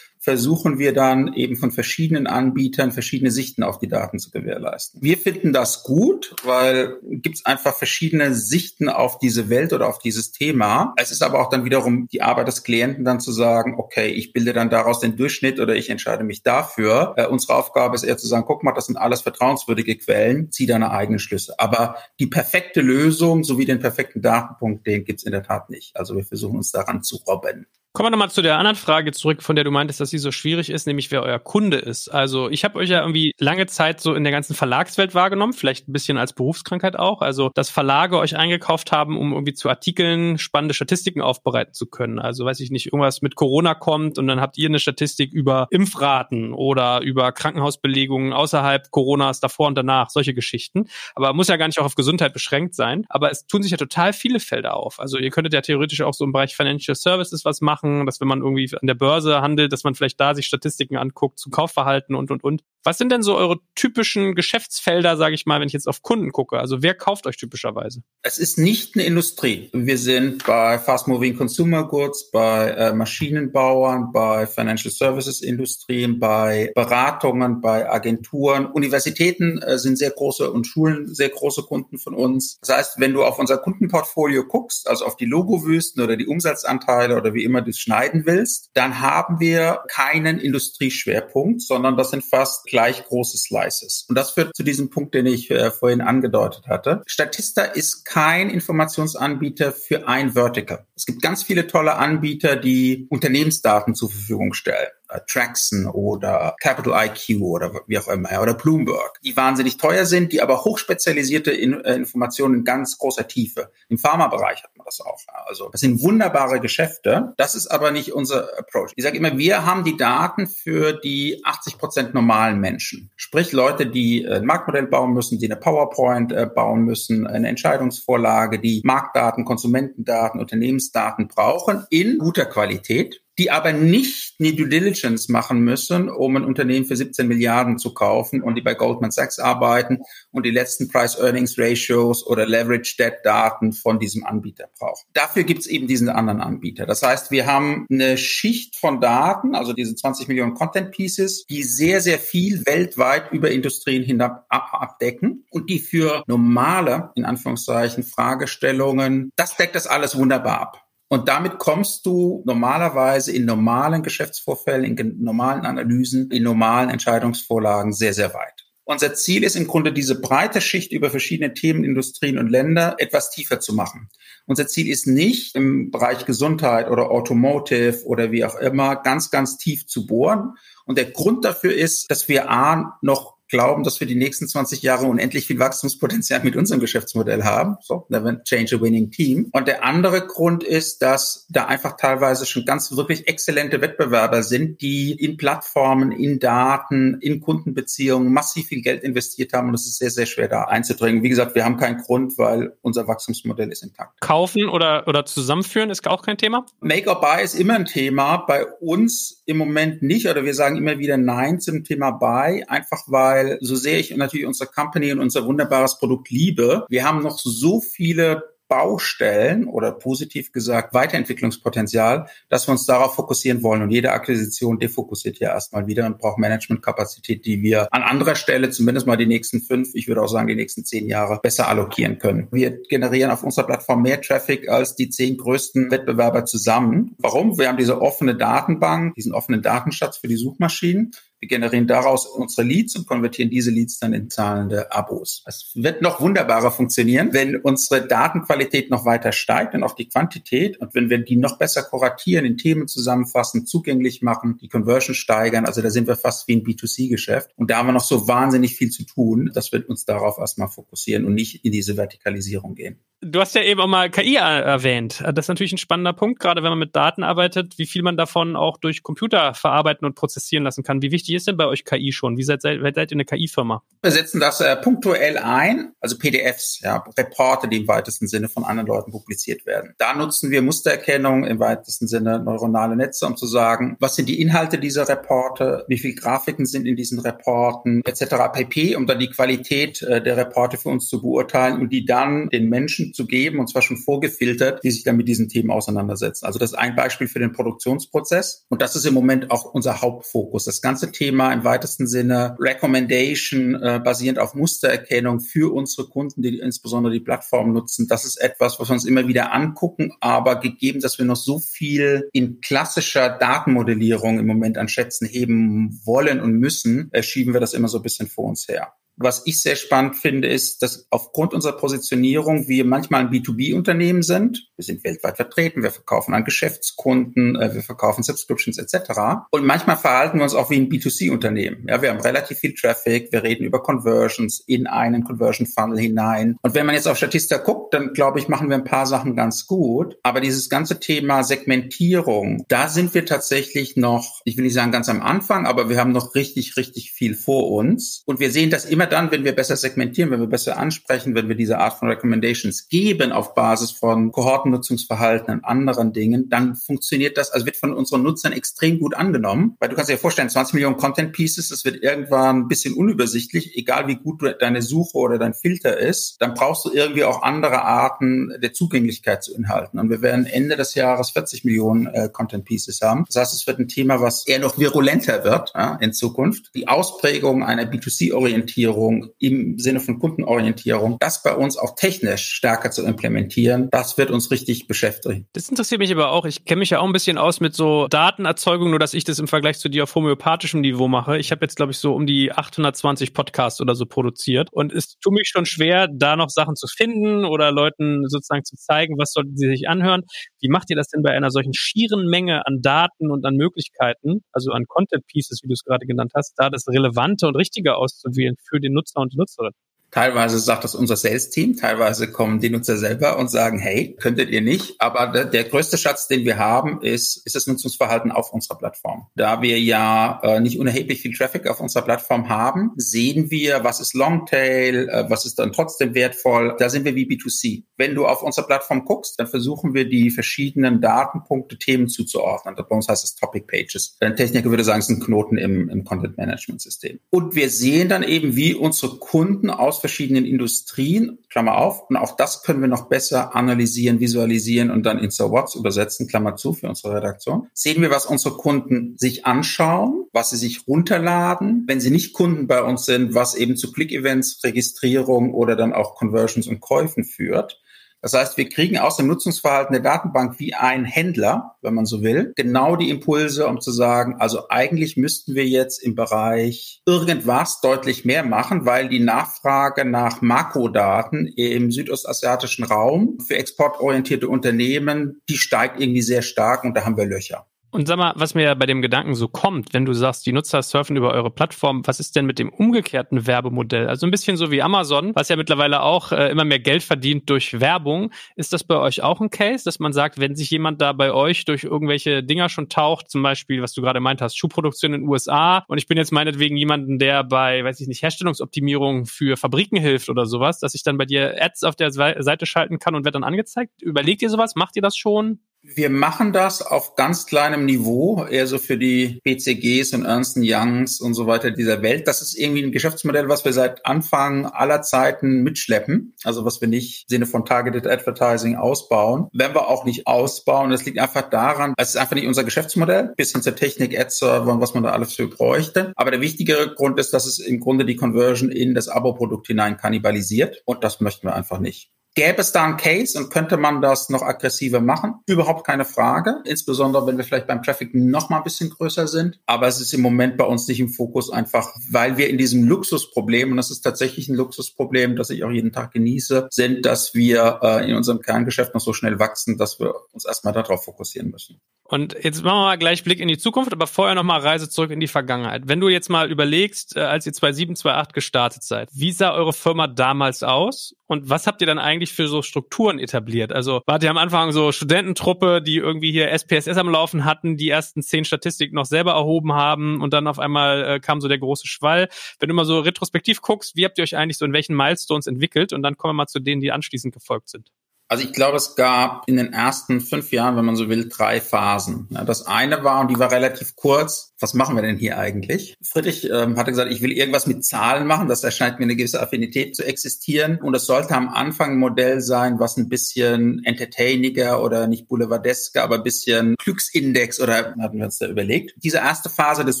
versuchen 0.26 0.80
wir 0.80 0.92
dann 0.92 1.34
eben 1.34 1.54
von 1.54 1.70
verschiedenen 1.70 2.26
Anbietern 2.26 2.90
verschiedene 2.90 3.30
Sichten 3.30 3.62
auf 3.62 3.78
die 3.78 3.86
Daten 3.86 4.18
zu 4.18 4.32
gewährleisten. 4.32 5.00
Wir 5.00 5.18
finden 5.18 5.52
das 5.52 5.84
gut, 5.84 6.34
weil 6.42 6.98
gibt 7.04 7.36
es 7.36 7.46
einfach 7.46 7.76
verschiedene 7.76 8.34
Sichten 8.34 8.88
auf 8.88 9.20
diese 9.20 9.50
Welt 9.50 9.72
oder 9.72 9.86
auf 9.88 10.00
dieses 10.00 10.32
Thema. 10.32 10.94
Es 10.96 11.12
ist 11.12 11.22
aber 11.22 11.40
auch 11.40 11.48
dann 11.48 11.64
wiederum 11.64 12.08
die 12.08 12.22
Arbeit 12.22 12.48
des 12.48 12.64
Klienten 12.64 13.04
dann 13.04 13.20
zu 13.20 13.30
sagen, 13.30 13.76
okay, 13.78 14.08
ich 14.08 14.32
bilde 14.32 14.52
dann 14.52 14.68
daraus 14.68 14.98
den 14.98 15.16
Durchschnitt 15.16 15.60
oder 15.60 15.76
ich 15.76 15.90
entscheide 15.90 16.24
mich 16.24 16.42
dafür. 16.42 17.14
Äh, 17.16 17.28
unsere 17.28 17.54
Aufgabe 17.54 17.94
ist 17.94 18.02
eher 18.02 18.18
zu 18.18 18.26
sagen, 18.26 18.46
guck 18.48 18.64
mal, 18.64 18.72
das 18.72 18.86
sind 18.86 18.96
alles 18.96 19.20
vertrauenswürdige 19.20 19.96
Quellen, 19.96 20.50
zieh 20.50 20.66
deine 20.66 20.90
eigenen 20.90 21.20
Schlüsse. 21.20 21.54
Aber 21.58 21.98
die 22.18 22.26
perfekte 22.26 22.80
Lösung 22.80 23.44
sowie 23.44 23.64
den 23.64 23.78
perfekten 23.78 24.22
Datenpunkt, 24.22 24.88
den 24.88 25.04
gibt's 25.04 25.22
in 25.22 25.30
der 25.30 25.44
Tat 25.44 25.70
nicht. 25.70 25.96
Also 25.96 26.16
wir 26.16 26.24
versuchen 26.24 26.56
uns 26.56 26.72
daran 26.72 27.04
zu 27.04 27.18
robben. 27.28 27.68
Kommen 27.96 28.08
wir 28.08 28.10
nochmal 28.10 28.30
zu 28.30 28.42
der 28.42 28.58
anderen 28.58 28.76
Frage 28.76 29.12
zurück, 29.12 29.42
von 29.42 29.56
der 29.56 29.64
du 29.64 29.70
meintest, 29.70 30.00
dass 30.00 30.10
sie 30.10 30.18
so 30.18 30.30
schwierig 30.30 30.68
ist, 30.68 30.86
nämlich 30.86 31.10
wer 31.10 31.22
euer 31.22 31.38
Kunde 31.38 31.78
ist. 31.78 32.08
Also 32.08 32.50
ich 32.50 32.62
habe 32.62 32.78
euch 32.78 32.90
ja 32.90 33.00
irgendwie 33.00 33.32
lange 33.38 33.64
Zeit 33.64 34.02
so 34.02 34.12
in 34.12 34.22
der 34.22 34.34
ganzen 34.34 34.54
Verlagswelt 34.54 35.14
wahrgenommen, 35.14 35.54
vielleicht 35.54 35.88
ein 35.88 35.94
bisschen 35.94 36.18
als 36.18 36.34
Berufskrankheit 36.34 36.98
auch. 36.98 37.22
Also 37.22 37.50
dass 37.54 37.70
Verlage 37.70 38.18
euch 38.18 38.36
eingekauft 38.36 38.92
haben, 38.92 39.16
um 39.16 39.32
irgendwie 39.32 39.54
zu 39.54 39.70
Artikeln 39.70 40.36
spannende 40.36 40.74
Statistiken 40.74 41.22
aufbereiten 41.22 41.72
zu 41.72 41.86
können. 41.86 42.18
Also 42.18 42.44
weiß 42.44 42.60
ich 42.60 42.70
nicht, 42.70 42.84
irgendwas 42.84 43.22
mit 43.22 43.34
Corona 43.34 43.72
kommt 43.72 44.18
und 44.18 44.26
dann 44.26 44.42
habt 44.42 44.58
ihr 44.58 44.68
eine 44.68 44.78
Statistik 44.78 45.32
über 45.32 45.66
Impfraten 45.70 46.52
oder 46.52 47.00
über 47.00 47.32
Krankenhausbelegungen 47.32 48.34
außerhalb 48.34 48.90
Coronas 48.90 49.40
davor 49.40 49.68
und 49.68 49.74
danach, 49.74 50.10
solche 50.10 50.34
Geschichten. 50.34 50.90
Aber 51.14 51.32
muss 51.32 51.48
ja 51.48 51.56
gar 51.56 51.66
nicht 51.66 51.78
auch 51.78 51.86
auf 51.86 51.94
Gesundheit 51.94 52.34
beschränkt 52.34 52.74
sein. 52.74 53.06
Aber 53.08 53.30
es 53.30 53.46
tun 53.46 53.62
sich 53.62 53.70
ja 53.72 53.78
total 53.78 54.12
viele 54.12 54.38
Felder 54.38 54.76
auf. 54.76 55.00
Also 55.00 55.16
ihr 55.16 55.30
könntet 55.30 55.54
ja 55.54 55.62
theoretisch 55.62 56.02
auch 56.02 56.12
so 56.12 56.26
im 56.26 56.32
Bereich 56.32 56.54
Financial 56.54 56.94
Services 56.94 57.46
was 57.46 57.62
machen 57.62 57.85
machen, 57.86 58.06
dass 58.06 58.20
wenn 58.20 58.28
man 58.28 58.40
irgendwie 58.40 58.70
an 58.72 58.86
der 58.86 58.94
Börse 58.94 59.40
handelt, 59.40 59.72
dass 59.72 59.84
man 59.84 59.94
vielleicht 59.94 60.20
da 60.20 60.34
sich 60.34 60.46
Statistiken 60.46 60.96
anguckt 60.96 61.38
zu 61.38 61.50
Kaufverhalten 61.50 62.14
und, 62.14 62.30
und, 62.30 62.44
und. 62.44 62.62
Was 62.84 62.98
sind 62.98 63.10
denn 63.10 63.22
so 63.22 63.36
eure 63.36 63.58
typischen 63.74 64.36
Geschäftsfelder, 64.36 65.16
sage 65.16 65.34
ich 65.34 65.44
mal, 65.44 65.60
wenn 65.60 65.66
ich 65.66 65.72
jetzt 65.72 65.88
auf 65.88 66.02
Kunden 66.02 66.30
gucke? 66.30 66.60
Also 66.60 66.82
wer 66.82 66.94
kauft 66.94 67.26
euch 67.26 67.36
typischerweise? 67.36 68.02
Es 68.22 68.38
ist 68.38 68.58
nicht 68.58 68.94
eine 68.94 69.04
Industrie. 69.04 69.70
Wir 69.72 69.98
sind 69.98 70.46
bei 70.46 70.78
Fast 70.78 71.08
Moving 71.08 71.36
Consumer 71.36 71.88
Goods, 71.88 72.30
bei 72.30 72.70
äh, 72.70 72.92
Maschinenbauern, 72.92 74.12
bei 74.12 74.46
Financial 74.46 74.92
Services 74.92 75.42
Industrien, 75.42 76.20
bei 76.20 76.70
Beratungen, 76.76 77.60
bei 77.60 77.90
Agenturen. 77.90 78.66
Universitäten 78.66 79.58
äh, 79.62 79.78
sind 79.78 79.98
sehr 79.98 80.10
große 80.10 80.50
und 80.52 80.66
Schulen 80.66 81.12
sehr 81.12 81.30
große 81.30 81.62
Kunden 81.62 81.98
von 81.98 82.14
uns. 82.14 82.58
Das 82.60 82.76
heißt, 82.76 83.00
wenn 83.00 83.12
du 83.12 83.24
auf 83.24 83.40
unser 83.40 83.58
Kundenportfolio 83.58 84.44
guckst, 84.44 84.88
also 84.88 85.06
auf 85.06 85.16
die 85.16 85.26
Logowüsten 85.26 86.04
oder 86.04 86.16
die 86.16 86.26
Umsatzanteile 86.26 87.16
oder 87.16 87.34
wie 87.34 87.42
immer 87.42 87.62
du 87.62 87.72
es 87.76 87.80
schneiden 87.82 88.26
willst, 88.26 88.70
dann 88.74 89.00
haben 89.00 89.40
wir 89.40 89.84
keinen 89.88 90.38
Industrieschwerpunkt, 90.38 91.62
sondern 91.62 91.96
das 91.96 92.10
sind 92.10 92.24
fast 92.24 92.64
gleich 92.64 93.04
große 93.04 93.38
Slices. 93.38 94.06
Und 94.08 94.16
das 94.16 94.32
führt 94.32 94.56
zu 94.56 94.62
diesem 94.62 94.90
Punkt, 94.90 95.14
den 95.14 95.26
ich 95.26 95.50
äh, 95.50 95.70
vorhin 95.70 96.00
angedeutet 96.00 96.66
hatte. 96.66 97.02
Statista 97.06 97.62
ist 97.62 98.04
kein 98.04 98.50
Informationsanbieter 98.50 99.72
für 99.72 100.08
ein 100.08 100.32
Vertical. 100.32 100.86
Es 100.96 101.06
gibt 101.06 101.22
ganz 101.22 101.42
viele 101.42 101.66
tolle 101.66 101.96
Anbieter, 101.96 102.56
die 102.56 103.06
Unternehmensdaten 103.10 103.94
zur 103.94 104.10
Verfügung 104.10 104.54
stellen 104.54 104.88
äh, 105.08 105.20
Traxon 105.26 105.86
oder 105.86 106.56
Capital 106.60 107.06
IQ 107.06 107.40
oder 107.42 107.72
wie 107.86 107.98
auch 107.98 108.08
immer, 108.08 108.40
oder 108.40 108.54
Bloomberg, 108.54 109.20
die 109.22 109.36
wahnsinnig 109.36 109.76
teuer 109.76 110.06
sind, 110.06 110.32
die 110.32 110.42
aber 110.42 110.64
hochspezialisierte 110.64 111.50
in, 111.50 111.74
äh, 111.84 111.94
Informationen 111.94 112.54
in 112.56 112.64
ganz 112.64 112.98
großer 112.98 113.26
Tiefe. 113.28 113.70
Im 113.88 113.98
Pharmabereich 113.98 114.62
das 114.86 115.00
auch. 115.00 115.18
Also 115.46 115.68
das 115.70 115.80
sind 115.80 116.02
wunderbare 116.02 116.60
Geschäfte. 116.60 117.34
Das 117.36 117.54
ist 117.54 117.66
aber 117.66 117.90
nicht 117.90 118.12
unser 118.12 118.58
Approach. 118.58 118.92
Ich 118.96 119.04
sage 119.04 119.18
immer, 119.18 119.36
wir 119.36 119.66
haben 119.66 119.84
die 119.84 119.96
Daten 119.96 120.46
für 120.46 120.92
die 120.92 121.42
80 121.44 121.78
Prozent 121.78 122.14
normalen 122.14 122.58
Menschen. 122.60 123.10
Sprich 123.16 123.52
Leute, 123.52 123.86
die 123.86 124.24
äh, 124.24 124.36
ein 124.36 124.46
Marktmodell 124.46 124.86
bauen 124.86 125.12
müssen, 125.12 125.38
die 125.38 125.46
eine 125.46 125.56
PowerPoint 125.56 126.32
äh, 126.32 126.46
bauen 126.46 126.82
müssen, 126.82 127.26
eine 127.26 127.48
Entscheidungsvorlage, 127.48 128.58
die 128.58 128.80
Marktdaten, 128.84 129.44
Konsumentendaten, 129.44 130.40
Unternehmensdaten 130.40 131.28
brauchen 131.28 131.86
in 131.90 132.18
guter 132.18 132.46
Qualität 132.46 133.22
die 133.38 133.50
aber 133.50 133.72
nicht 133.72 134.34
eine 134.38 134.54
Due 134.54 134.68
Diligence 134.68 135.28
machen 135.28 135.60
müssen, 135.60 136.08
um 136.08 136.36
ein 136.36 136.44
Unternehmen 136.44 136.86
für 136.86 136.96
17 136.96 137.26
Milliarden 137.26 137.78
zu 137.78 137.94
kaufen 137.94 138.42
und 138.42 138.54
die 138.54 138.62
bei 138.62 138.74
Goldman 138.74 139.10
Sachs 139.10 139.38
arbeiten 139.38 140.02
und 140.30 140.44
die 140.44 140.50
letzten 140.50 140.88
Price-Earnings-Ratios 140.88 142.26
oder 142.26 142.46
Leverage-Debt-Daten 142.46 143.72
von 143.72 143.98
diesem 143.98 144.24
Anbieter 144.24 144.68
brauchen. 144.78 145.06
Dafür 145.12 145.44
gibt 145.44 145.60
es 145.60 145.66
eben 145.66 145.86
diesen 145.86 146.08
anderen 146.08 146.40
Anbieter. 146.40 146.86
Das 146.86 147.02
heißt, 147.02 147.30
wir 147.30 147.46
haben 147.46 147.86
eine 147.90 148.18
Schicht 148.18 148.76
von 148.76 149.00
Daten, 149.00 149.54
also 149.54 149.72
diese 149.72 149.94
20 149.94 150.28
Millionen 150.28 150.54
Content-Pieces, 150.54 151.46
die 151.46 151.62
sehr, 151.62 152.00
sehr 152.00 152.18
viel 152.18 152.64
weltweit 152.66 153.32
über 153.32 153.50
Industrien 153.50 154.02
hinab 154.02 154.46
abdecken 154.48 155.44
und 155.50 155.70
die 155.70 155.78
für 155.78 156.22
normale, 156.26 157.10
in 157.14 157.24
Anführungszeichen, 157.24 158.04
Fragestellungen, 158.04 159.30
das 159.36 159.56
deckt 159.56 159.74
das 159.74 159.86
alles 159.86 160.16
wunderbar 160.16 160.60
ab. 160.60 160.85
Und 161.08 161.28
damit 161.28 161.58
kommst 161.58 162.04
du 162.04 162.42
normalerweise 162.46 163.32
in 163.32 163.44
normalen 163.44 164.02
Geschäftsvorfällen, 164.02 164.84
in 164.84 165.22
normalen 165.22 165.64
Analysen, 165.64 166.30
in 166.30 166.42
normalen 166.42 166.90
Entscheidungsvorlagen 166.90 167.92
sehr, 167.92 168.12
sehr 168.12 168.34
weit. 168.34 168.66
Unser 168.88 169.14
Ziel 169.14 169.42
ist 169.42 169.56
im 169.56 169.66
Grunde, 169.66 169.92
diese 169.92 170.20
breite 170.20 170.60
Schicht 170.60 170.92
über 170.92 171.10
verschiedene 171.10 171.54
Themen, 171.54 171.82
Industrien 171.82 172.38
und 172.38 172.48
Länder 172.48 172.94
etwas 172.98 173.30
tiefer 173.30 173.58
zu 173.58 173.74
machen. 173.74 174.08
Unser 174.46 174.68
Ziel 174.68 174.88
ist 174.88 175.08
nicht, 175.08 175.56
im 175.56 175.90
Bereich 175.90 176.24
Gesundheit 176.24 176.88
oder 176.88 177.10
Automotive 177.10 178.04
oder 178.04 178.30
wie 178.30 178.44
auch 178.44 178.54
immer 178.54 178.94
ganz, 178.94 179.32
ganz 179.32 179.56
tief 179.56 179.88
zu 179.88 180.06
bohren. 180.06 180.52
Und 180.84 180.98
der 180.98 181.10
Grund 181.10 181.44
dafür 181.44 181.74
ist, 181.74 182.08
dass 182.12 182.28
wir 182.28 182.48
A, 182.48 182.96
noch 183.02 183.35
glauben, 183.48 183.84
dass 183.84 184.00
wir 184.00 184.06
die 184.06 184.16
nächsten 184.16 184.48
20 184.48 184.82
Jahre 184.82 185.06
unendlich 185.06 185.46
viel 185.46 185.58
Wachstumspotenzial 185.58 186.42
mit 186.42 186.56
unserem 186.56 186.80
Geschäftsmodell 186.80 187.44
haben. 187.44 187.76
So, 187.80 188.06
never 188.08 188.42
change 188.44 188.76
a 188.76 188.80
winning 188.80 189.10
team. 189.10 189.48
Und 189.52 189.68
der 189.68 189.84
andere 189.84 190.26
Grund 190.26 190.64
ist, 190.64 191.02
dass 191.02 191.46
da 191.48 191.66
einfach 191.66 191.96
teilweise 191.96 192.46
schon 192.46 192.64
ganz 192.64 192.90
wirklich 192.96 193.28
exzellente 193.28 193.80
Wettbewerber 193.80 194.42
sind, 194.42 194.80
die 194.80 195.12
in 195.12 195.36
Plattformen, 195.36 196.12
in 196.12 196.38
Daten, 196.38 197.18
in 197.20 197.40
Kundenbeziehungen 197.40 198.32
massiv 198.32 198.66
viel 198.66 198.82
Geld 198.82 199.02
investiert 199.04 199.52
haben. 199.52 199.68
Und 199.68 199.74
es 199.74 199.86
ist 199.86 199.98
sehr, 199.98 200.10
sehr 200.10 200.26
schwer 200.26 200.48
da 200.48 200.64
einzudringen. 200.64 201.22
Wie 201.22 201.28
gesagt, 201.28 201.54
wir 201.54 201.64
haben 201.64 201.76
keinen 201.76 201.98
Grund, 201.98 202.38
weil 202.38 202.76
unser 202.82 203.06
Wachstumsmodell 203.06 203.70
ist 203.70 203.82
intakt. 203.82 204.20
Kaufen 204.20 204.68
oder, 204.68 205.06
oder 205.06 205.24
zusammenführen 205.24 205.90
ist 205.90 206.06
auch 206.06 206.22
kein 206.22 206.38
Thema? 206.38 206.66
Make 206.80 207.08
or 207.08 207.20
buy 207.20 207.42
ist 207.42 207.54
immer 207.54 207.74
ein 207.74 207.84
Thema. 207.84 208.38
Bei 208.38 208.66
uns 208.80 209.42
im 209.46 209.56
Moment 209.56 210.02
nicht. 210.02 210.26
Oder 210.26 210.44
wir 210.44 210.54
sagen 210.54 210.76
immer 210.76 210.98
wieder 210.98 211.16
Nein 211.16 211.60
zum 211.60 211.84
Thema 211.84 212.10
buy. 212.10 212.64
Einfach 212.66 213.02
weil 213.06 213.35
weil 213.36 213.58
so 213.60 213.76
sehr 213.76 213.98
ich 213.98 214.16
natürlich 214.16 214.46
unsere 214.46 214.70
Company 214.70 215.12
und 215.12 215.20
unser 215.20 215.44
wunderbares 215.44 215.98
Produkt 215.98 216.30
liebe, 216.30 216.86
wir 216.88 217.04
haben 217.04 217.22
noch 217.22 217.38
so 217.38 217.80
viele 217.80 218.42
Baustellen 218.68 219.68
oder 219.68 219.92
positiv 219.92 220.50
gesagt 220.50 220.92
Weiterentwicklungspotenzial, 220.92 222.28
dass 222.48 222.66
wir 222.66 222.72
uns 222.72 222.84
darauf 222.84 223.14
fokussieren 223.14 223.62
wollen. 223.62 223.82
Und 223.82 223.90
jede 223.90 224.10
Akquisition 224.10 224.80
defokussiert 224.80 225.38
ja 225.38 225.50
erstmal 225.50 225.86
wieder 225.86 226.04
und 226.06 226.18
braucht 226.18 226.38
Managementkapazität, 226.38 227.46
die 227.46 227.62
wir 227.62 227.92
an 227.92 228.02
anderer 228.02 228.34
Stelle 228.34 228.70
zumindest 228.70 229.06
mal 229.06 229.16
die 229.16 229.26
nächsten 229.26 229.60
fünf, 229.60 229.90
ich 229.94 230.08
würde 230.08 230.22
auch 230.22 230.28
sagen 230.28 230.48
die 230.48 230.56
nächsten 230.56 230.84
zehn 230.84 231.06
Jahre 231.06 231.38
besser 231.42 231.68
allokieren 231.68 232.18
können. 232.18 232.48
Wir 232.50 232.82
generieren 232.88 233.30
auf 233.30 233.44
unserer 233.44 233.66
Plattform 233.66 234.02
mehr 234.02 234.20
Traffic 234.20 234.68
als 234.68 234.96
die 234.96 235.10
zehn 235.10 235.36
größten 235.36 235.90
Wettbewerber 235.92 236.44
zusammen. 236.44 237.14
Warum? 237.18 237.58
Wir 237.58 237.68
haben 237.68 237.78
diese 237.78 238.00
offene 238.02 238.36
Datenbank, 238.36 239.14
diesen 239.14 239.32
offenen 239.32 239.62
Datenschatz 239.62 240.16
für 240.16 240.28
die 240.28 240.36
Suchmaschinen. 240.36 241.12
Wir 241.46 241.60
generieren 241.60 241.86
daraus 241.86 242.26
unsere 242.26 242.66
Leads 242.66 242.96
und 242.96 243.06
konvertieren 243.06 243.52
diese 243.52 243.70
Leads 243.70 244.00
dann 244.00 244.12
in 244.12 244.28
zahlende 244.30 244.90
Abos. 244.90 245.44
Es 245.46 245.70
wird 245.76 246.02
noch 246.02 246.20
wunderbarer 246.20 246.72
funktionieren, 246.72 247.32
wenn 247.34 247.54
unsere 247.54 248.04
Datenqualität 248.04 248.90
noch 248.90 249.04
weiter 249.04 249.30
steigt 249.30 249.72
und 249.72 249.84
auch 249.84 249.94
die 249.94 250.08
Quantität 250.08 250.76
und 250.78 250.96
wenn 250.96 251.08
wir 251.08 251.18
die 251.18 251.36
noch 251.36 251.56
besser 251.56 251.84
kuratieren, 251.84 252.44
in 252.44 252.58
Themen 252.58 252.88
zusammenfassen, 252.88 253.64
zugänglich 253.64 254.22
machen, 254.22 254.58
die 254.60 254.68
Conversion 254.68 255.14
steigern. 255.14 255.66
Also 255.66 255.82
da 255.82 255.90
sind 255.90 256.08
wir 256.08 256.16
fast 256.16 256.48
wie 256.48 256.56
ein 256.56 256.64
B2C-Geschäft. 256.64 257.52
Und 257.54 257.70
da 257.70 257.76
haben 257.76 257.86
wir 257.86 257.92
noch 257.92 258.00
so 258.00 258.26
wahnsinnig 258.26 258.74
viel 258.74 258.90
zu 258.90 259.04
tun. 259.04 259.52
Das 259.54 259.70
wird 259.70 259.88
uns 259.88 260.04
darauf 260.04 260.38
erstmal 260.38 260.68
fokussieren 260.68 261.24
und 261.26 261.34
nicht 261.34 261.64
in 261.64 261.70
diese 261.70 261.96
Vertikalisierung 261.96 262.74
gehen. 262.74 262.98
Du 263.28 263.40
hast 263.40 263.56
ja 263.56 263.62
eben 263.62 263.80
auch 263.80 263.88
mal 263.88 264.08
KI 264.08 264.36
erwähnt. 264.36 265.20
Das 265.20 265.46
ist 265.46 265.48
natürlich 265.48 265.72
ein 265.72 265.78
spannender 265.78 266.12
Punkt, 266.12 266.38
gerade 266.38 266.62
wenn 266.62 266.70
man 266.70 266.78
mit 266.78 266.94
Daten 266.94 267.24
arbeitet, 267.24 267.76
wie 267.76 267.86
viel 267.86 268.02
man 268.02 268.16
davon 268.16 268.54
auch 268.54 268.78
durch 268.78 269.02
Computer 269.02 269.52
verarbeiten 269.52 270.06
und 270.06 270.14
prozessieren 270.14 270.62
lassen 270.62 270.84
kann. 270.84 271.02
Wie 271.02 271.10
wichtig 271.10 271.34
ist 271.34 271.48
denn 271.48 271.56
bei 271.56 271.66
euch 271.66 271.84
KI 271.84 272.12
schon? 272.12 272.36
Wie 272.36 272.44
seid, 272.44 272.62
seid, 272.62 272.80
seid 272.82 273.10
ihr 273.10 273.16
eine 273.16 273.24
KI-Firma? 273.24 273.82
Wir 274.02 274.12
setzen 274.12 274.38
das 274.38 274.60
äh, 274.60 274.76
punktuell 274.76 275.38
ein, 275.38 275.92
also 276.00 276.18
PDFs, 276.18 276.78
ja, 276.82 277.02
Reporte, 277.18 277.66
die 277.66 277.78
im 277.78 277.88
weitesten 277.88 278.28
Sinne 278.28 278.48
von 278.48 278.62
anderen 278.62 278.86
Leuten 278.86 279.10
publiziert 279.10 279.66
werden. 279.66 279.94
Da 279.98 280.14
nutzen 280.14 280.52
wir 280.52 280.62
Mustererkennung, 280.62 281.44
im 281.44 281.58
weitesten 281.58 282.06
Sinne 282.06 282.38
neuronale 282.38 282.94
Netze, 282.94 283.26
um 283.26 283.36
zu 283.36 283.46
sagen, 283.46 283.96
was 283.98 284.14
sind 284.14 284.28
die 284.28 284.40
Inhalte 284.40 284.78
dieser 284.78 285.08
Reporte, 285.08 285.84
wie 285.88 285.98
viele 285.98 286.14
Grafiken 286.14 286.64
sind 286.64 286.86
in 286.86 286.94
diesen 286.94 287.18
Reporten, 287.18 288.02
etc. 288.04 288.36
pp, 288.52 288.94
um 288.94 289.08
dann 289.08 289.18
die 289.18 289.30
Qualität 289.30 290.00
äh, 290.02 290.22
der 290.22 290.36
Reporte 290.36 290.76
für 290.76 290.90
uns 290.90 291.08
zu 291.08 291.20
beurteilen 291.20 291.80
und 291.80 291.92
die 291.92 292.04
dann 292.04 292.48
den 292.50 292.68
Menschen 292.68 293.14
zu 293.16 293.26
geben, 293.26 293.58
und 293.58 293.68
zwar 293.68 293.82
schon 293.82 293.96
vorgefiltert, 293.96 294.84
die 294.84 294.90
sich 294.90 295.02
dann 295.02 295.16
mit 295.16 295.26
diesen 295.26 295.48
Themen 295.48 295.70
auseinandersetzen. 295.70 296.46
Also 296.46 296.58
das 296.58 296.72
ist 296.72 296.78
ein 296.78 296.94
Beispiel 296.94 297.26
für 297.26 297.38
den 297.38 297.52
Produktionsprozess 297.52 298.66
und 298.68 298.82
das 298.82 298.94
ist 298.94 299.06
im 299.06 299.14
Moment 299.14 299.50
auch 299.50 299.64
unser 299.64 300.00
Hauptfokus. 300.02 300.64
Das 300.64 300.82
ganze 300.82 301.10
Thema 301.10 301.52
im 301.52 301.64
weitesten 301.64 302.06
Sinne 302.06 302.56
Recommendation 302.60 303.74
äh, 303.74 304.00
basierend 304.02 304.38
auf 304.38 304.54
Mustererkennung 304.54 305.40
für 305.40 305.72
unsere 305.72 306.08
Kunden, 306.08 306.42
die 306.42 306.58
insbesondere 306.58 307.12
die 307.12 307.20
Plattform 307.20 307.72
nutzen. 307.72 308.06
Das 308.08 308.24
ist 308.24 308.36
etwas, 308.36 308.78
was 308.78 308.88
wir 308.88 308.94
uns 308.94 309.04
immer 309.06 309.26
wieder 309.26 309.52
angucken, 309.52 310.12
aber 310.20 310.60
gegeben, 310.60 311.00
dass 311.00 311.18
wir 311.18 311.24
noch 311.24 311.36
so 311.36 311.58
viel 311.58 312.28
in 312.32 312.60
klassischer 312.60 313.30
Datenmodellierung 313.30 314.38
im 314.38 314.46
Moment 314.46 314.78
an 314.78 314.88
Schätzen 314.88 315.26
heben 315.26 316.00
wollen 316.04 316.40
und 316.40 316.52
müssen, 316.52 317.10
äh, 317.12 317.22
schieben 317.22 317.54
wir 317.54 317.60
das 317.60 317.74
immer 317.74 317.88
so 317.88 317.98
ein 317.98 318.02
bisschen 318.02 318.28
vor 318.28 318.44
uns 318.44 318.68
her. 318.68 318.92
Was 319.18 319.42
ich 319.46 319.62
sehr 319.62 319.76
spannend 319.76 320.16
finde, 320.16 320.48
ist, 320.48 320.82
dass 320.82 321.06
aufgrund 321.10 321.54
unserer 321.54 321.76
Positionierung 321.76 322.68
wir 322.68 322.84
manchmal 322.84 323.22
ein 323.22 323.30
B2B-Unternehmen 323.30 324.22
sind. 324.22 324.68
Wir 324.76 324.84
sind 324.84 325.04
weltweit 325.04 325.36
vertreten, 325.36 325.82
wir 325.82 325.90
verkaufen 325.90 326.34
an 326.34 326.44
Geschäftskunden, 326.44 327.56
äh, 327.56 327.74
wir 327.74 327.82
verkaufen 327.82 328.22
Subscriptions 328.22 328.76
etc. 328.76 329.46
Und 329.50 329.64
manchmal 329.64 329.96
verhalten 329.96 330.38
wir 330.38 330.44
uns 330.44 330.54
auch 330.54 330.68
wie 330.68 330.76
ein 330.76 330.90
B2C-Unternehmen. 330.90 331.86
Ja, 331.88 332.02
wir 332.02 332.10
haben 332.10 332.20
relativ 332.20 332.58
viel 332.58 332.74
Traffic, 332.74 333.32
wir 333.32 333.42
reden 333.42 333.64
über 333.64 333.82
Conversions 333.82 334.62
in 334.66 334.86
einen 334.86 335.24
Conversion 335.24 335.66
Funnel 335.66 335.98
hinein. 335.98 336.58
Und 336.60 336.74
wenn 336.74 336.84
man 336.84 336.94
jetzt 336.94 337.08
auf 337.08 337.16
Statista 337.16 337.56
guckt, 337.56 337.94
dann 337.94 338.12
glaube 338.12 338.38
ich, 338.38 338.48
machen 338.48 338.68
wir 338.68 338.76
ein 338.76 338.84
paar 338.84 339.06
Sachen 339.06 339.34
ganz 339.34 339.66
gut. 339.66 340.18
Aber 340.22 340.40
dieses 340.40 340.68
ganze 340.68 341.00
Thema 341.00 341.42
Segmentierung, 341.42 342.66
da 342.68 342.88
sind 342.88 343.14
wir 343.14 343.24
tatsächlich 343.24 343.96
noch, 343.96 344.42
ich 344.44 344.58
will 344.58 344.64
nicht 344.64 344.74
sagen 344.74 344.92
ganz 344.92 345.08
am 345.08 345.22
Anfang, 345.22 345.66
aber 345.66 345.88
wir 345.88 345.98
haben 345.98 346.12
noch 346.12 346.34
richtig, 346.34 346.76
richtig 346.76 347.12
viel 347.12 347.34
vor 347.34 347.70
uns. 347.70 348.22
Und 348.26 348.40
wir 348.40 348.50
sehen 348.50 348.68
das 348.68 348.84
immer 348.84 349.05
immer 349.06 349.16
dann, 349.22 349.30
wenn 349.30 349.44
wir 349.44 349.54
besser 349.54 349.76
segmentieren, 349.76 350.30
wenn 350.30 350.40
wir 350.40 350.46
besser 350.46 350.78
ansprechen, 350.78 351.34
wenn 351.34 351.48
wir 351.48 351.54
diese 351.54 351.78
Art 351.78 351.98
von 351.98 352.08
Recommendations 352.08 352.88
geben 352.88 353.32
auf 353.32 353.54
Basis 353.54 353.92
von 353.92 354.32
Kohortennutzungsverhalten 354.32 355.54
und 355.54 355.64
anderen 355.64 356.12
Dingen, 356.12 356.48
dann 356.48 356.74
funktioniert 356.74 357.38
das, 357.38 357.50
also 357.50 357.66
wird 357.66 357.76
von 357.76 357.92
unseren 357.94 358.22
Nutzern 358.22 358.52
extrem 358.52 358.98
gut 358.98 359.14
angenommen. 359.14 359.76
Weil 359.78 359.88
du 359.88 359.96
kannst 359.96 360.10
dir 360.10 360.18
vorstellen, 360.18 360.50
20 360.50 360.74
Millionen 360.74 360.96
Content 360.96 361.32
Pieces, 361.32 361.68
das 361.68 361.84
wird 361.84 362.02
irgendwann 362.02 362.60
ein 362.60 362.68
bisschen 362.68 362.94
unübersichtlich, 362.94 363.76
egal 363.76 364.08
wie 364.08 364.16
gut 364.16 364.42
deine 364.60 364.82
Suche 364.82 365.18
oder 365.18 365.38
dein 365.38 365.54
Filter 365.54 365.96
ist, 365.98 366.36
dann 366.40 366.54
brauchst 366.54 366.84
du 366.84 366.92
irgendwie 366.92 367.24
auch 367.24 367.42
andere 367.42 367.82
Arten 367.82 368.52
der 368.60 368.72
Zugänglichkeit 368.72 369.44
zu 369.44 369.54
Inhalten. 369.54 369.98
Und 369.98 370.10
wir 370.10 370.22
werden 370.22 370.46
Ende 370.46 370.76
des 370.76 370.94
Jahres 370.94 371.30
40 371.30 371.64
Millionen 371.64 372.06
äh, 372.06 372.28
Content 372.32 372.64
Pieces 372.64 373.00
haben. 373.02 373.24
Das 373.26 373.36
heißt, 373.36 373.54
es 373.54 373.66
wird 373.66 373.78
ein 373.78 373.88
Thema, 373.88 374.20
was 374.20 374.46
eher 374.46 374.58
noch 374.58 374.78
virulenter 374.78 375.44
wird 375.44 375.72
ja, 375.74 375.96
in 376.00 376.12
Zukunft. 376.12 376.74
Die 376.74 376.88
Ausprägung 376.88 377.62
einer 377.62 377.84
B2C-Orientierung 377.84 378.95
im 379.38 379.78
Sinne 379.78 380.00
von 380.00 380.18
Kundenorientierung, 380.18 381.16
das 381.20 381.42
bei 381.42 381.54
uns 381.54 381.76
auch 381.76 381.94
technisch 381.94 382.46
stärker 382.46 382.90
zu 382.90 383.04
implementieren, 383.04 383.88
das 383.90 384.18
wird 384.18 384.30
uns 384.30 384.50
richtig 384.50 384.86
beschäftigen. 384.86 385.46
Das 385.52 385.68
interessiert 385.68 386.00
mich 386.00 386.12
aber 386.12 386.30
auch. 386.30 386.44
Ich 386.44 386.64
kenne 386.64 386.80
mich 386.80 386.90
ja 386.90 387.00
auch 387.00 387.06
ein 387.06 387.12
bisschen 387.12 387.38
aus 387.38 387.60
mit 387.60 387.74
so 387.74 388.08
Datenerzeugung, 388.08 388.90
nur 388.90 388.98
dass 388.98 389.14
ich 389.14 389.24
das 389.24 389.38
im 389.38 389.48
Vergleich 389.48 389.78
zu 389.78 389.88
dir 389.88 390.04
auf 390.04 390.14
homöopathischem 390.14 390.80
Niveau 390.80 391.08
mache. 391.08 391.38
Ich 391.38 391.50
habe 391.50 391.64
jetzt, 391.64 391.76
glaube 391.76 391.92
ich, 391.92 391.98
so 391.98 392.14
um 392.14 392.26
die 392.26 392.52
820 392.52 393.34
Podcasts 393.34 393.80
oder 393.80 393.94
so 393.94 394.06
produziert 394.06 394.68
und 394.72 394.92
es 394.92 395.18
tut 395.18 395.32
mich 395.32 395.48
schon 395.48 395.66
schwer, 395.66 396.08
da 396.12 396.36
noch 396.36 396.50
Sachen 396.50 396.76
zu 396.76 396.86
finden 396.86 397.44
oder 397.44 397.72
Leuten 397.72 398.24
sozusagen 398.28 398.64
zu 398.64 398.76
zeigen, 398.76 399.18
was 399.18 399.32
sollten 399.32 399.56
sie 399.56 399.68
sich 399.68 399.88
anhören. 399.88 400.22
Wie 400.60 400.68
macht 400.68 400.90
ihr 400.90 400.96
das 400.96 401.08
denn 401.08 401.22
bei 401.22 401.30
einer 401.30 401.50
solchen 401.50 401.74
schieren 401.74 402.26
Menge 402.26 402.66
an 402.66 402.80
Daten 402.82 403.30
und 403.30 403.44
an 403.44 403.54
Möglichkeiten, 403.56 404.40
also 404.52 404.72
an 404.72 404.84
Content 404.86 405.26
Pieces, 405.26 405.60
wie 405.62 405.68
du 405.68 405.74
es 405.74 405.84
gerade 405.84 406.06
genannt 406.06 406.32
hast, 406.34 406.54
da 406.56 406.70
das 406.70 406.86
Relevante 406.88 407.46
und 407.46 407.56
Richtige 407.56 407.96
auszuwählen 407.96 408.56
für 408.68 408.80
den 408.80 408.85
Nutzer 408.90 409.20
und 409.20 409.32
die 409.32 409.38
Nutzerin? 409.38 409.72
Teilweise 410.16 410.58
sagt 410.60 410.82
das 410.82 410.94
unser 410.94 411.14
Sales-Team, 411.14 411.76
teilweise 411.76 412.32
kommen 412.32 412.58
die 412.58 412.70
Nutzer 412.70 412.96
selber 412.96 413.38
und 413.38 413.50
sagen, 413.50 413.78
hey, 413.78 414.16
könntet 414.18 414.48
ihr 414.48 414.62
nicht. 414.62 414.94
Aber 414.98 415.26
der, 415.26 415.44
der, 415.44 415.64
größte 415.64 415.98
Schatz, 415.98 416.26
den 416.26 416.46
wir 416.46 416.56
haben, 416.56 417.02
ist, 417.02 417.42
ist 417.44 417.54
das 417.54 417.66
Nutzungsverhalten 417.66 418.32
auf 418.32 418.50
unserer 418.50 418.78
Plattform. 418.78 419.26
Da 419.36 419.60
wir 419.60 419.78
ja 419.78 420.40
äh, 420.42 420.60
nicht 420.60 420.78
unerheblich 420.78 421.20
viel 421.20 421.36
Traffic 421.36 421.68
auf 421.68 421.80
unserer 421.80 422.02
Plattform 422.02 422.48
haben, 422.48 422.92
sehen 422.96 423.50
wir, 423.50 423.84
was 423.84 424.00
ist 424.00 424.14
Longtail, 424.14 425.06
äh, 425.06 425.28
was 425.28 425.44
ist 425.44 425.58
dann 425.58 425.74
trotzdem 425.74 426.14
wertvoll. 426.14 426.74
Da 426.78 426.88
sind 426.88 427.04
wir 427.04 427.14
wie 427.14 427.26
B2C. 427.26 427.82
Wenn 427.98 428.14
du 428.14 428.24
auf 428.24 428.42
unserer 428.42 428.66
Plattform 428.66 429.04
guckst, 429.04 429.38
dann 429.38 429.48
versuchen 429.48 429.92
wir 429.92 430.08
die 430.08 430.30
verschiedenen 430.30 431.02
Datenpunkte, 431.02 431.76
Themen 431.76 432.08
zuzuordnen. 432.08 432.74
Bei 432.74 432.96
uns 432.96 433.06
heißt 433.06 433.22
es 433.22 433.34
Topic 433.34 433.66
Pages. 433.66 434.16
Ein 434.20 434.34
Techniker 434.34 434.70
würde 434.70 434.82
sagen, 434.82 435.00
es 435.00 435.08
sind 435.08 435.22
Knoten 435.22 435.58
im, 435.58 435.90
im 435.90 436.04
Content 436.04 436.38
Management 436.38 436.80
System. 436.80 437.20
Und 437.28 437.54
wir 437.54 437.68
sehen 437.68 438.08
dann 438.08 438.22
eben, 438.22 438.56
wie 438.56 438.74
unsere 438.74 439.18
Kunden 439.18 439.68
aus 439.68 440.05
verschiedenen 440.06 440.44
Industrien, 440.44 441.38
Klammer 441.50 441.78
auf, 441.78 442.08
und 442.08 442.16
auch 442.16 442.36
das 442.36 442.62
können 442.62 442.80
wir 442.80 442.86
noch 442.86 443.08
besser 443.08 443.56
analysieren, 443.56 444.20
visualisieren 444.20 444.92
und 444.92 445.04
dann 445.04 445.18
in 445.18 445.32
So 445.32 445.50
What's 445.50 445.74
übersetzen, 445.74 446.28
Klammer 446.28 446.54
zu, 446.54 446.74
für 446.74 446.88
unsere 446.88 447.16
Redaktion. 447.16 447.66
Sehen 447.74 448.00
wir, 448.02 448.10
was 448.10 448.24
unsere 448.24 448.56
Kunden 448.56 449.18
sich 449.18 449.46
anschauen, 449.46 450.26
was 450.32 450.50
sie 450.50 450.58
sich 450.58 450.86
runterladen, 450.86 451.82
wenn 451.88 452.00
sie 452.00 452.12
nicht 452.12 452.34
Kunden 452.34 452.68
bei 452.68 452.84
uns 452.84 453.04
sind, 453.04 453.34
was 453.34 453.56
eben 453.56 453.76
zu 453.76 453.90
Click-Events, 453.90 454.62
Registrierung 454.62 455.52
oder 455.52 455.74
dann 455.74 455.92
auch 455.92 456.14
Conversions 456.14 456.68
und 456.68 456.80
Käufen 456.80 457.24
führt. 457.24 457.80
Das 458.26 458.34
heißt, 458.34 458.56
wir 458.56 458.68
kriegen 458.68 458.98
aus 458.98 459.16
dem 459.16 459.28
Nutzungsverhalten 459.28 459.92
der 459.92 460.02
Datenbank 460.02 460.58
wie 460.58 460.74
ein 460.74 461.04
Händler, 461.04 461.76
wenn 461.80 461.94
man 461.94 462.06
so 462.06 462.22
will, 462.22 462.52
genau 462.56 462.96
die 462.96 463.08
Impulse, 463.08 463.68
um 463.68 463.80
zu 463.80 463.92
sagen, 463.92 464.34
also 464.40 464.68
eigentlich 464.68 465.16
müssten 465.16 465.54
wir 465.54 465.64
jetzt 465.64 466.02
im 466.02 466.16
Bereich 466.16 467.02
irgendwas 467.06 467.80
deutlich 467.80 468.24
mehr 468.24 468.42
machen, 468.42 468.84
weil 468.84 469.08
die 469.08 469.20
Nachfrage 469.20 470.04
nach 470.04 470.42
Makrodaten 470.42 471.46
im 471.46 471.92
südostasiatischen 471.92 472.84
Raum 472.84 473.38
für 473.46 473.54
exportorientierte 473.54 474.48
Unternehmen, 474.48 475.40
die 475.48 475.56
steigt 475.56 476.00
irgendwie 476.00 476.22
sehr 476.22 476.42
stark 476.42 476.82
und 476.82 476.96
da 476.96 477.04
haben 477.04 477.16
wir 477.16 477.26
Löcher. 477.26 477.64
Und 477.90 478.06
sag 478.08 478.18
mal, 478.18 478.32
was 478.36 478.54
mir 478.54 478.74
bei 478.74 478.84
dem 478.84 479.00
Gedanken 479.00 479.34
so 479.34 479.48
kommt, 479.48 479.94
wenn 479.94 480.04
du 480.04 480.12
sagst, 480.12 480.44
die 480.44 480.52
Nutzer 480.52 480.82
surfen 480.82 481.16
über 481.16 481.32
eure 481.32 481.50
Plattform, 481.50 482.06
was 482.06 482.20
ist 482.20 482.36
denn 482.36 482.44
mit 482.44 482.58
dem 482.58 482.68
umgekehrten 482.68 483.46
Werbemodell? 483.46 484.08
Also 484.08 484.26
ein 484.26 484.30
bisschen 484.30 484.56
so 484.56 484.70
wie 484.70 484.82
Amazon, 484.82 485.32
was 485.34 485.48
ja 485.48 485.56
mittlerweile 485.56 486.02
auch 486.02 486.32
äh, 486.32 486.50
immer 486.50 486.64
mehr 486.64 486.80
Geld 486.80 487.02
verdient 487.02 487.48
durch 487.48 487.80
Werbung. 487.80 488.32
Ist 488.54 488.72
das 488.72 488.84
bei 488.84 488.96
euch 488.96 489.22
auch 489.22 489.40
ein 489.40 489.50
Case, 489.50 489.84
dass 489.84 489.98
man 489.98 490.12
sagt, 490.12 490.38
wenn 490.38 490.56
sich 490.56 490.70
jemand 490.70 491.00
da 491.00 491.12
bei 491.12 491.32
euch 491.32 491.64
durch 491.64 491.84
irgendwelche 491.84 492.42
Dinger 492.42 492.68
schon 492.68 492.88
taucht, 492.88 493.30
zum 493.30 493.42
Beispiel, 493.42 493.80
was 493.80 493.94
du 493.94 494.02
gerade 494.02 494.20
meint 494.20 494.42
hast, 494.42 494.58
Schuhproduktion 494.58 495.14
in 495.14 495.22
den 495.22 495.28
USA 495.28 495.84
und 495.88 495.98
ich 495.98 496.06
bin 496.06 496.18
jetzt 496.18 496.32
meinetwegen 496.32 496.76
jemanden, 496.76 497.18
der 497.18 497.44
bei, 497.44 497.82
weiß 497.82 498.00
ich 498.00 498.08
nicht, 498.08 498.22
Herstellungsoptimierung 498.22 499.26
für 499.26 499.56
Fabriken 499.56 499.98
hilft 499.98 500.28
oder 500.28 500.44
sowas, 500.44 500.80
dass 500.80 500.94
ich 500.94 501.02
dann 501.02 501.16
bei 501.16 501.24
dir 501.24 501.54
Ads 501.62 501.84
auf 501.84 501.96
der 501.96 502.10
Seite 502.10 502.66
schalten 502.66 502.98
kann 502.98 503.14
und 503.14 503.24
wird 503.24 503.36
dann 503.36 503.44
angezeigt? 503.44 504.02
Überlegt 504.02 504.42
ihr 504.42 504.50
sowas? 504.50 504.74
Macht 504.74 504.96
ihr 504.96 505.02
das 505.02 505.16
schon? 505.16 505.60
Wir 505.94 506.10
machen 506.10 506.52
das 506.52 506.82
auf 506.82 507.14
ganz 507.14 507.46
kleinem 507.46 507.84
Niveau, 507.84 508.44
eher 508.44 508.66
so 508.66 508.78
für 508.78 508.98
die 508.98 509.40
BCGs 509.44 510.14
und 510.14 510.24
Ernst 510.24 510.58
Youngs 510.60 511.20
und 511.20 511.34
so 511.34 511.46
weiter 511.46 511.70
dieser 511.70 512.02
Welt. 512.02 512.26
Das 512.26 512.42
ist 512.42 512.58
irgendwie 512.58 512.82
ein 512.82 512.90
Geschäftsmodell, 512.90 513.48
was 513.48 513.64
wir 513.64 513.72
seit 513.72 514.04
Anfang 514.04 514.66
aller 514.66 515.02
Zeiten 515.02 515.62
mitschleppen. 515.62 516.34
Also 516.42 516.64
was 516.64 516.80
wir 516.80 516.88
nicht 516.88 517.24
im 517.24 517.28
Sinne 517.28 517.46
von 517.46 517.64
Targeted 517.64 518.06
Advertising 518.06 518.74
ausbauen. 518.74 519.48
Werden 519.52 519.74
wir 519.74 519.88
auch 519.88 520.04
nicht 520.04 520.26
ausbauen. 520.26 520.90
Das 520.90 521.04
liegt 521.04 521.18
einfach 521.18 521.48
daran, 521.50 521.94
es 521.96 522.10
ist 522.10 522.16
einfach 522.16 522.34
nicht 522.34 522.48
unser 522.48 522.64
Geschäftsmodell. 522.64 523.32
Bis 523.36 523.52
hin 523.52 523.62
zur 523.62 523.76
Technik, 523.76 524.18
Ad-Server 524.18 524.72
und 524.72 524.80
was 524.80 524.94
man 524.94 525.04
da 525.04 525.10
alles 525.10 525.34
für 525.34 525.46
bräuchte. 525.46 526.12
Aber 526.16 526.32
der 526.32 526.40
wichtigere 526.40 526.94
Grund 526.94 527.20
ist, 527.20 527.32
dass 527.32 527.46
es 527.46 527.60
im 527.60 527.78
Grunde 527.78 528.04
die 528.04 528.16
Conversion 528.16 528.70
in 528.70 528.94
das 528.94 529.08
Abo-Produkt 529.08 529.68
hinein 529.68 529.96
kannibalisiert. 529.96 530.82
Und 530.84 531.04
das 531.04 531.20
möchten 531.20 531.46
wir 531.46 531.54
einfach 531.54 531.78
nicht. 531.78 532.10
Gäbe 532.38 532.60
es 532.60 532.70
da 532.70 532.84
einen 532.84 532.98
Case 532.98 533.38
und 533.38 533.48
könnte 533.48 533.78
man 533.78 534.02
das 534.02 534.28
noch 534.28 534.42
aggressiver 534.42 535.00
machen? 535.00 535.36
Überhaupt 535.46 535.86
keine 535.86 536.04
Frage. 536.04 536.60
Insbesondere, 536.66 537.26
wenn 537.26 537.38
wir 537.38 537.44
vielleicht 537.44 537.66
beim 537.66 537.82
Traffic 537.82 538.14
noch 538.14 538.50
mal 538.50 538.58
ein 538.58 538.62
bisschen 538.62 538.90
größer 538.90 539.26
sind. 539.26 539.58
Aber 539.64 539.86
es 539.86 540.02
ist 540.02 540.12
im 540.12 540.20
Moment 540.20 540.58
bei 540.58 540.64
uns 540.64 540.86
nicht 540.86 541.00
im 541.00 541.08
Fokus, 541.08 541.50
einfach 541.50 541.94
weil 542.10 542.36
wir 542.36 542.50
in 542.50 542.58
diesem 542.58 542.86
Luxusproblem, 542.86 543.70
und 543.70 543.78
das 543.78 543.90
ist 543.90 544.02
tatsächlich 544.02 544.50
ein 544.50 544.54
Luxusproblem, 544.54 545.36
das 545.36 545.48
ich 545.48 545.64
auch 545.64 545.70
jeden 545.70 545.92
Tag 545.92 546.12
genieße, 546.12 546.68
sind, 546.70 547.06
dass 547.06 547.34
wir 547.34 547.80
äh, 547.82 548.06
in 548.06 548.14
unserem 548.14 548.42
Kerngeschäft 548.42 548.92
noch 548.92 549.00
so 549.00 549.14
schnell 549.14 549.38
wachsen, 549.38 549.78
dass 549.78 549.98
wir 549.98 550.12
uns 550.32 550.44
erstmal 550.44 550.74
darauf 550.74 551.06
fokussieren 551.06 551.50
müssen. 551.50 551.80
Und 552.08 552.36
jetzt 552.40 552.62
machen 552.62 552.76
wir 552.76 552.84
mal 552.84 552.98
gleich 552.98 553.24
Blick 553.24 553.40
in 553.40 553.48
die 553.48 553.58
Zukunft, 553.58 553.92
aber 553.92 554.06
vorher 554.06 554.34
nochmal 554.34 554.60
Reise 554.60 554.88
zurück 554.88 555.10
in 555.10 555.20
die 555.20 555.26
Vergangenheit. 555.26 555.84
Wenn 555.86 556.00
du 556.00 556.08
jetzt 556.08 556.28
mal 556.28 556.50
überlegst, 556.50 557.16
äh, 557.16 557.20
als 557.20 557.46
ihr 557.46 557.52
2007, 557.52 557.96
2008 557.96 558.34
gestartet 558.34 558.82
seid, 558.82 559.08
wie 559.12 559.32
sah 559.32 559.54
eure 559.54 559.72
Firma 559.72 560.06
damals 560.06 560.62
aus 560.62 561.16
und 561.26 561.50
was 561.50 561.66
habt 561.66 561.80
ihr 561.80 561.86
dann 561.86 561.98
eigentlich 561.98 562.32
für 562.32 562.48
so 562.48 562.62
Strukturen 562.62 563.18
etabliert? 563.18 563.72
Also 563.72 564.02
wart 564.06 564.22
ihr 564.22 564.30
am 564.30 564.38
Anfang 564.38 564.72
so 564.72 564.92
Studententruppe, 564.92 565.82
die 565.82 565.96
irgendwie 565.96 566.32
hier 566.32 566.50
SPSS 566.50 566.96
am 566.96 567.08
Laufen 567.08 567.44
hatten, 567.44 567.76
die 567.76 567.90
ersten 567.90 568.22
zehn 568.22 568.44
Statistiken 568.44 568.94
noch 568.94 569.06
selber 569.06 569.32
erhoben 569.32 569.72
haben 569.72 570.20
und 570.20 570.32
dann 570.32 570.46
auf 570.46 570.58
einmal 570.58 571.04
äh, 571.04 571.20
kam 571.20 571.40
so 571.40 571.48
der 571.48 571.58
große 571.58 571.86
Schwall. 571.86 572.28
Wenn 572.60 572.68
du 572.68 572.74
mal 572.74 572.84
so 572.84 573.00
retrospektiv 573.00 573.60
guckst, 573.60 573.96
wie 573.96 574.04
habt 574.04 574.18
ihr 574.18 574.24
euch 574.24 574.36
eigentlich 574.36 574.58
so 574.58 574.64
in 574.64 574.72
welchen 574.72 574.96
Milestones 574.96 575.46
entwickelt 575.46 575.92
und 575.92 576.02
dann 576.02 576.16
kommen 576.16 576.30
wir 576.30 576.44
mal 576.44 576.46
zu 576.46 576.60
denen, 576.60 576.80
die 576.80 576.92
anschließend 576.92 577.34
gefolgt 577.34 577.68
sind. 577.68 577.90
Also 578.28 578.42
ich 578.42 578.52
glaube, 578.52 578.76
es 578.76 578.96
gab 578.96 579.44
in 579.46 579.56
den 579.56 579.72
ersten 579.72 580.20
fünf 580.20 580.50
Jahren, 580.50 580.76
wenn 580.76 580.84
man 580.84 580.96
so 580.96 581.08
will, 581.08 581.28
drei 581.28 581.60
Phasen. 581.60 582.26
Das 582.44 582.66
eine 582.66 583.04
war, 583.04 583.20
und 583.20 583.30
die 583.30 583.38
war 583.38 583.52
relativ 583.52 583.94
kurz, 583.94 584.52
was 584.58 584.74
machen 584.74 584.96
wir 584.96 585.02
denn 585.02 585.16
hier 585.16 585.38
eigentlich? 585.38 585.96
Friedrich 586.02 586.50
ähm, 586.50 586.76
hatte 586.76 586.90
gesagt, 586.90 587.12
ich 587.12 587.22
will 587.22 587.30
irgendwas 587.30 587.66
mit 587.66 587.84
Zahlen 587.84 588.26
machen. 588.26 588.48
Das 588.48 588.64
erscheint 588.64 588.98
mir 588.98 589.04
eine 589.04 589.14
gewisse 589.14 589.40
Affinität 589.40 589.94
zu 589.94 590.02
existieren. 590.02 590.80
Und 590.80 590.96
es 590.96 591.06
sollte 591.06 591.34
am 591.34 591.48
Anfang 591.48 591.92
ein 591.92 591.98
Modell 591.98 592.40
sein, 592.40 592.80
was 592.80 592.96
ein 592.96 593.08
bisschen 593.08 593.84
entertainiger 593.84 594.82
oder 594.82 595.06
nicht 595.06 595.28
boulevardesker, 595.28 596.02
aber 596.02 596.16
ein 596.16 596.22
bisschen 596.22 596.74
Glücksindex 596.78 597.60
oder 597.60 597.94
hatten 598.00 598.18
wir 598.18 598.24
uns 598.24 598.38
da 598.38 598.46
überlegt. 598.46 598.94
Diese 598.96 599.18
erste 599.18 599.50
Phase 599.50 599.84
des 599.84 600.00